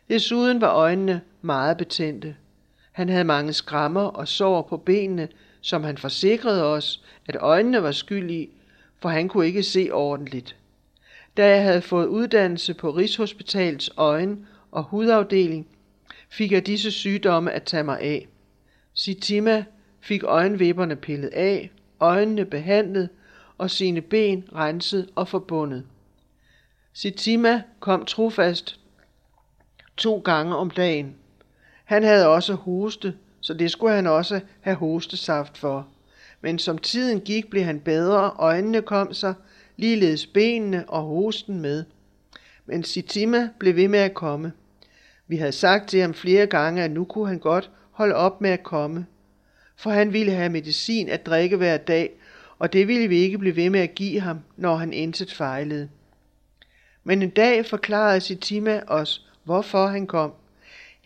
Desuden 0.09 0.61
var 0.61 0.73
øjnene 0.73 1.21
meget 1.41 1.77
betændte. 1.77 2.35
Han 2.91 3.09
havde 3.09 3.23
mange 3.23 3.53
skrammer 3.53 4.01
og 4.01 4.27
sår 4.27 4.61
på 4.61 4.77
benene, 4.77 5.27
som 5.61 5.83
han 5.83 5.97
forsikrede 5.97 6.63
os, 6.63 7.03
at 7.25 7.37
øjnene 7.39 7.83
var 7.83 7.91
skyld 7.91 8.31
i, 8.31 8.49
for 9.01 9.09
han 9.09 9.29
kunne 9.29 9.45
ikke 9.45 9.63
se 9.63 9.89
ordentligt. 9.91 10.55
Da 11.37 11.49
jeg 11.49 11.63
havde 11.63 11.81
fået 11.81 12.05
uddannelse 12.05 12.73
på 12.73 12.91
Rigshospitalets 12.91 13.91
øjen- 13.97 14.47
og 14.71 14.83
hudafdeling, 14.83 15.67
fik 16.29 16.51
jeg 16.51 16.67
disse 16.67 16.91
sygdomme 16.91 17.51
at 17.51 17.63
tage 17.63 17.83
mig 17.83 17.99
af. 17.99 18.27
Sitima 18.93 19.65
fik 20.01 20.23
øjenvipperne 20.23 20.95
pillet 20.95 21.29
af, 21.29 21.71
øjnene 21.99 22.45
behandlet 22.45 23.09
og 23.57 23.71
sine 23.71 24.01
ben 24.01 24.43
renset 24.55 25.09
og 25.15 25.27
forbundet. 25.27 25.85
Sitima 26.93 27.61
kom 27.79 28.05
trofast 28.05 28.79
to 29.97 30.19
gange 30.19 30.55
om 30.55 30.69
dagen. 30.69 31.15
Han 31.87 32.03
havde 32.03 32.27
også 32.27 32.53
hoste, 32.53 33.13
så 33.41 33.53
det 33.53 33.71
skulle 33.71 33.95
han 33.95 34.07
også 34.07 34.39
have 34.61 34.75
hostesaft 34.75 35.57
for. 35.57 35.87
Men 36.41 36.59
som 36.59 36.77
tiden 36.77 37.21
gik, 37.21 37.49
blev 37.49 37.63
han 37.63 37.79
bedre, 37.79 38.31
øjnene 38.35 38.81
kom 38.81 39.13
sig, 39.13 39.33
ligeledes 39.77 40.25
benene 40.25 40.89
og 40.89 41.01
hosten 41.01 41.59
med. 41.61 41.83
Men 42.65 42.83
Sitima 42.83 43.49
blev 43.59 43.75
ved 43.75 43.87
med 43.87 43.99
at 43.99 44.13
komme. 44.13 44.51
Vi 45.27 45.37
havde 45.37 45.51
sagt 45.51 45.89
til 45.89 46.01
ham 46.01 46.13
flere 46.13 46.45
gange, 46.45 46.83
at 46.83 46.91
nu 46.91 47.03
kunne 47.03 47.27
han 47.27 47.39
godt 47.39 47.71
holde 47.91 48.15
op 48.15 48.41
med 48.41 48.49
at 48.49 48.63
komme, 48.63 49.05
for 49.75 49.89
han 49.89 50.13
ville 50.13 50.31
have 50.31 50.49
medicin 50.49 51.09
at 51.09 51.25
drikke 51.25 51.57
hver 51.57 51.77
dag, 51.77 52.11
og 52.59 52.73
det 52.73 52.87
ville 52.87 53.07
vi 53.07 53.17
ikke 53.17 53.37
blive 53.37 53.55
ved 53.55 53.69
med 53.69 53.79
at 53.79 53.95
give 53.95 54.19
ham, 54.19 54.39
når 54.57 54.75
han 54.75 54.93
intet 54.93 55.33
fejlede. 55.33 55.89
Men 57.03 57.21
en 57.21 57.29
dag 57.29 57.65
forklarede 57.65 58.21
Sitima 58.21 58.81
os, 58.87 59.27
hvorfor 59.43 59.87
han 59.87 60.07
kom. 60.07 60.33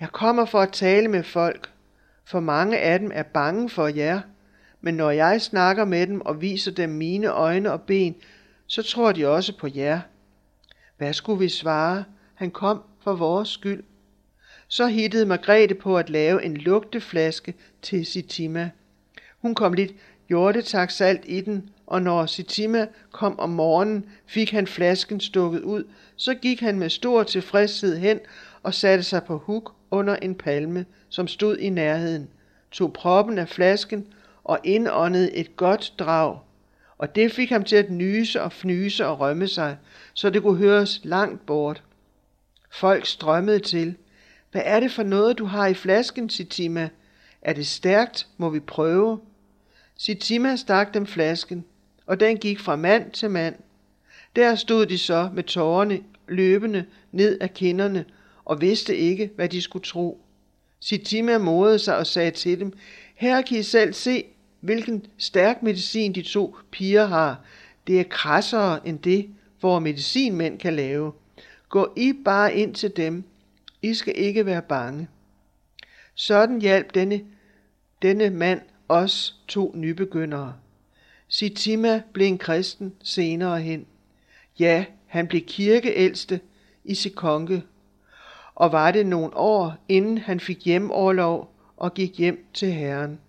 Jeg 0.01 0.09
kommer 0.09 0.45
for 0.45 0.59
at 0.59 0.71
tale 0.71 1.07
med 1.07 1.23
folk, 1.23 1.71
for 2.25 2.39
mange 2.39 2.77
af 2.77 2.99
dem 2.99 3.11
er 3.13 3.23
bange 3.23 3.69
for 3.69 3.87
jer, 3.87 4.21
men 4.81 4.93
når 4.93 5.11
jeg 5.11 5.41
snakker 5.41 5.85
med 5.85 6.07
dem 6.07 6.21
og 6.21 6.41
viser 6.41 6.71
dem 6.71 6.89
mine 6.89 7.27
øjne 7.27 7.71
og 7.71 7.81
ben, 7.81 8.15
så 8.67 8.83
tror 8.83 9.11
de 9.11 9.27
også 9.27 9.57
på 9.57 9.67
jer. 9.75 9.99
Hvad 10.97 11.13
skulle 11.13 11.39
vi 11.39 11.49
svare? 11.49 12.03
Han 12.33 12.51
kom 12.51 12.83
for 13.03 13.13
vores 13.13 13.49
skyld. 13.49 13.83
Så 14.67 14.87
hittede 14.87 15.25
Margrethe 15.25 15.75
på 15.75 15.97
at 15.97 16.09
lave 16.09 16.43
en 16.43 16.57
lugteflaske 16.57 17.53
til 17.81 18.05
Sitima. 18.05 18.69
Hun 19.41 19.55
kom 19.55 19.73
lidt 19.73 19.91
hjortetaksalt 20.29 21.21
i 21.25 21.41
den, 21.41 21.69
og 21.87 22.01
når 22.01 22.25
Sitima 22.25 22.87
kom 23.11 23.39
om 23.39 23.49
morgenen, 23.49 24.05
fik 24.25 24.51
han 24.51 24.67
flasken 24.67 25.19
stukket 25.19 25.61
ud, 25.61 25.83
så 26.15 26.33
gik 26.33 26.59
han 26.59 26.79
med 26.79 26.89
stor 26.89 27.23
tilfredshed 27.23 27.97
hen 27.97 28.19
og 28.63 28.73
satte 28.73 29.03
sig 29.03 29.23
på 29.23 29.37
huk 29.37 29.80
under 29.91 30.15
en 30.15 30.35
palme, 30.35 30.85
som 31.09 31.27
stod 31.27 31.57
i 31.57 31.69
nærheden, 31.69 32.29
tog 32.71 32.93
proppen 32.93 33.37
af 33.37 33.49
flasken 33.49 34.07
og 34.43 34.59
indåndede 34.63 35.35
et 35.35 35.55
godt 35.55 35.93
drag. 35.99 36.39
Og 36.97 37.15
det 37.15 37.31
fik 37.31 37.49
ham 37.49 37.63
til 37.63 37.75
at 37.75 37.91
nyse 37.91 38.41
og 38.41 38.51
fnyse 38.51 39.07
og 39.07 39.19
rømme 39.19 39.47
sig, 39.47 39.77
så 40.13 40.29
det 40.29 40.41
kunne 40.41 40.57
høres 40.57 41.01
langt 41.03 41.45
bort. 41.45 41.83
Folk 42.71 43.05
strømmede 43.05 43.59
til. 43.59 43.95
Hvad 44.51 44.61
er 44.65 44.79
det 44.79 44.91
for 44.91 45.03
noget, 45.03 45.37
du 45.37 45.45
har 45.45 45.67
i 45.67 45.73
flasken, 45.73 46.29
Sitima? 46.29 46.89
Er 47.41 47.53
det 47.53 47.67
stærkt? 47.67 48.27
Må 48.37 48.49
vi 48.49 48.59
prøve? 48.59 49.19
Sitima 49.97 50.55
stak 50.55 50.93
dem 50.93 51.05
flasken, 51.05 51.65
og 52.05 52.19
den 52.19 52.37
gik 52.37 52.59
fra 52.59 52.75
mand 52.75 53.11
til 53.11 53.29
mand. 53.29 53.55
Der 54.35 54.55
stod 54.55 54.85
de 54.85 54.97
så 54.97 55.29
med 55.33 55.43
tårerne 55.43 55.99
løbende 56.27 56.85
ned 57.11 57.37
af 57.41 57.53
kinderne 57.53 58.05
og 58.51 58.61
vidste 58.61 58.97
ikke, 58.97 59.31
hvad 59.35 59.49
de 59.49 59.61
skulle 59.61 59.85
tro. 59.85 60.21
Sitima 60.79 61.37
modede 61.37 61.79
sig 61.79 61.97
og 61.97 62.07
sagde 62.07 62.31
til 62.31 62.59
dem, 62.59 62.73
her 63.15 63.41
kan 63.41 63.57
I 63.57 63.63
selv 63.63 63.93
se, 63.93 64.25
hvilken 64.59 65.05
stærk 65.17 65.63
medicin 65.63 66.15
de 66.15 66.21
to 66.21 66.55
piger 66.71 67.05
har. 67.05 67.41
Det 67.87 67.99
er 67.99 68.03
krassere 68.03 68.87
end 68.87 68.99
det, 68.99 69.29
hvor 69.59 69.79
medicinmænd 69.79 70.59
kan 70.59 70.73
lave. 70.73 71.11
Gå 71.69 71.93
I 71.97 72.13
bare 72.25 72.55
ind 72.55 72.75
til 72.75 72.97
dem. 72.97 73.23
I 73.81 73.93
skal 73.93 74.13
ikke 74.17 74.45
være 74.45 74.61
bange. 74.61 75.07
Sådan 76.15 76.61
hjalp 76.61 76.95
denne, 76.95 77.21
denne 78.01 78.29
mand 78.29 78.61
os 78.89 79.35
to 79.47 79.71
nybegyndere. 79.75 80.53
Sitima 81.27 82.01
blev 82.13 82.27
en 82.27 82.37
kristen 82.37 82.93
senere 83.03 83.61
hen. 83.61 83.85
Ja, 84.59 84.85
han 85.07 85.27
blev 85.27 85.41
kirkeældste 85.41 86.39
i 86.83 86.95
Sekonge, 86.95 87.63
og 88.61 88.71
var 88.71 88.91
det 88.91 89.05
nogle 89.05 89.37
år, 89.37 89.77
inden 89.89 90.17
han 90.17 90.39
fik 90.39 90.65
hjemoverlov 90.65 91.55
og 91.77 91.93
gik 91.93 92.17
hjem 92.17 92.45
til 92.53 92.73
Herren. 92.73 93.19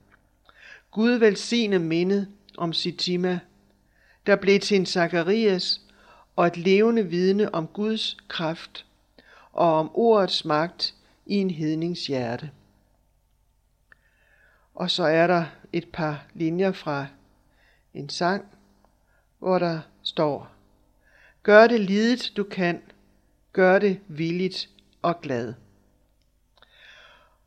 Gud 0.90 1.11
velsigne 1.11 1.79
mindet 1.79 2.29
om 2.59 2.73
Sitima, 2.73 3.40
der 4.27 4.37
blev 4.37 4.61
til 4.61 4.77
en 4.77 4.87
Zakarias 4.87 5.81
og 6.37 6.47
et 6.47 6.57
levende 6.57 7.07
vidne 7.07 7.55
om 7.55 7.66
Guds 7.66 8.16
kraft 8.29 8.87
og 9.53 9.79
om 9.79 9.90
ordets 9.95 10.45
magt 10.45 10.95
i 11.27 11.35
en 11.35 11.51
hednings 11.51 12.07
hjerte. 12.07 12.51
Og 14.75 14.90
så 14.90 15.05
er 15.05 15.27
der 15.27 15.45
et 15.73 15.88
par 15.88 16.27
linjer 16.35 16.73
fra 16.73 17.07
en 17.95 18.09
sang, 18.09 18.45
hvor 19.38 19.59
der 19.59 19.81
står, 20.03 20.51
Gør 21.42 21.66
det 21.66 21.81
lidet 21.81 22.33
du 22.37 22.45
kan, 22.45 22.83
gør 23.53 23.79
det 23.79 24.01
villigt 24.09 24.72
og 25.03 25.21
glad. 25.21 25.55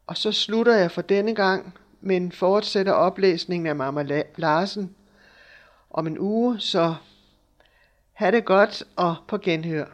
Og 0.08 0.18
så 0.18 0.32
slutter 0.32 0.76
jeg 0.76 0.92
for 0.92 1.02
denne 1.02 1.36
gang, 1.36 1.74
men 2.02 2.32
fortsætter 2.32 2.94
oplæsningen 2.94 3.68
af 3.68 3.76
Mama 3.76 4.24
Larsen 4.36 4.96
om 5.90 6.08
en 6.08 6.20
uge, 6.20 6.60
så 6.60 6.96
ha' 8.14 8.32
det 8.32 8.46
godt 8.46 8.84
og 8.96 9.16
på 9.28 9.38
genhør. 9.38 9.86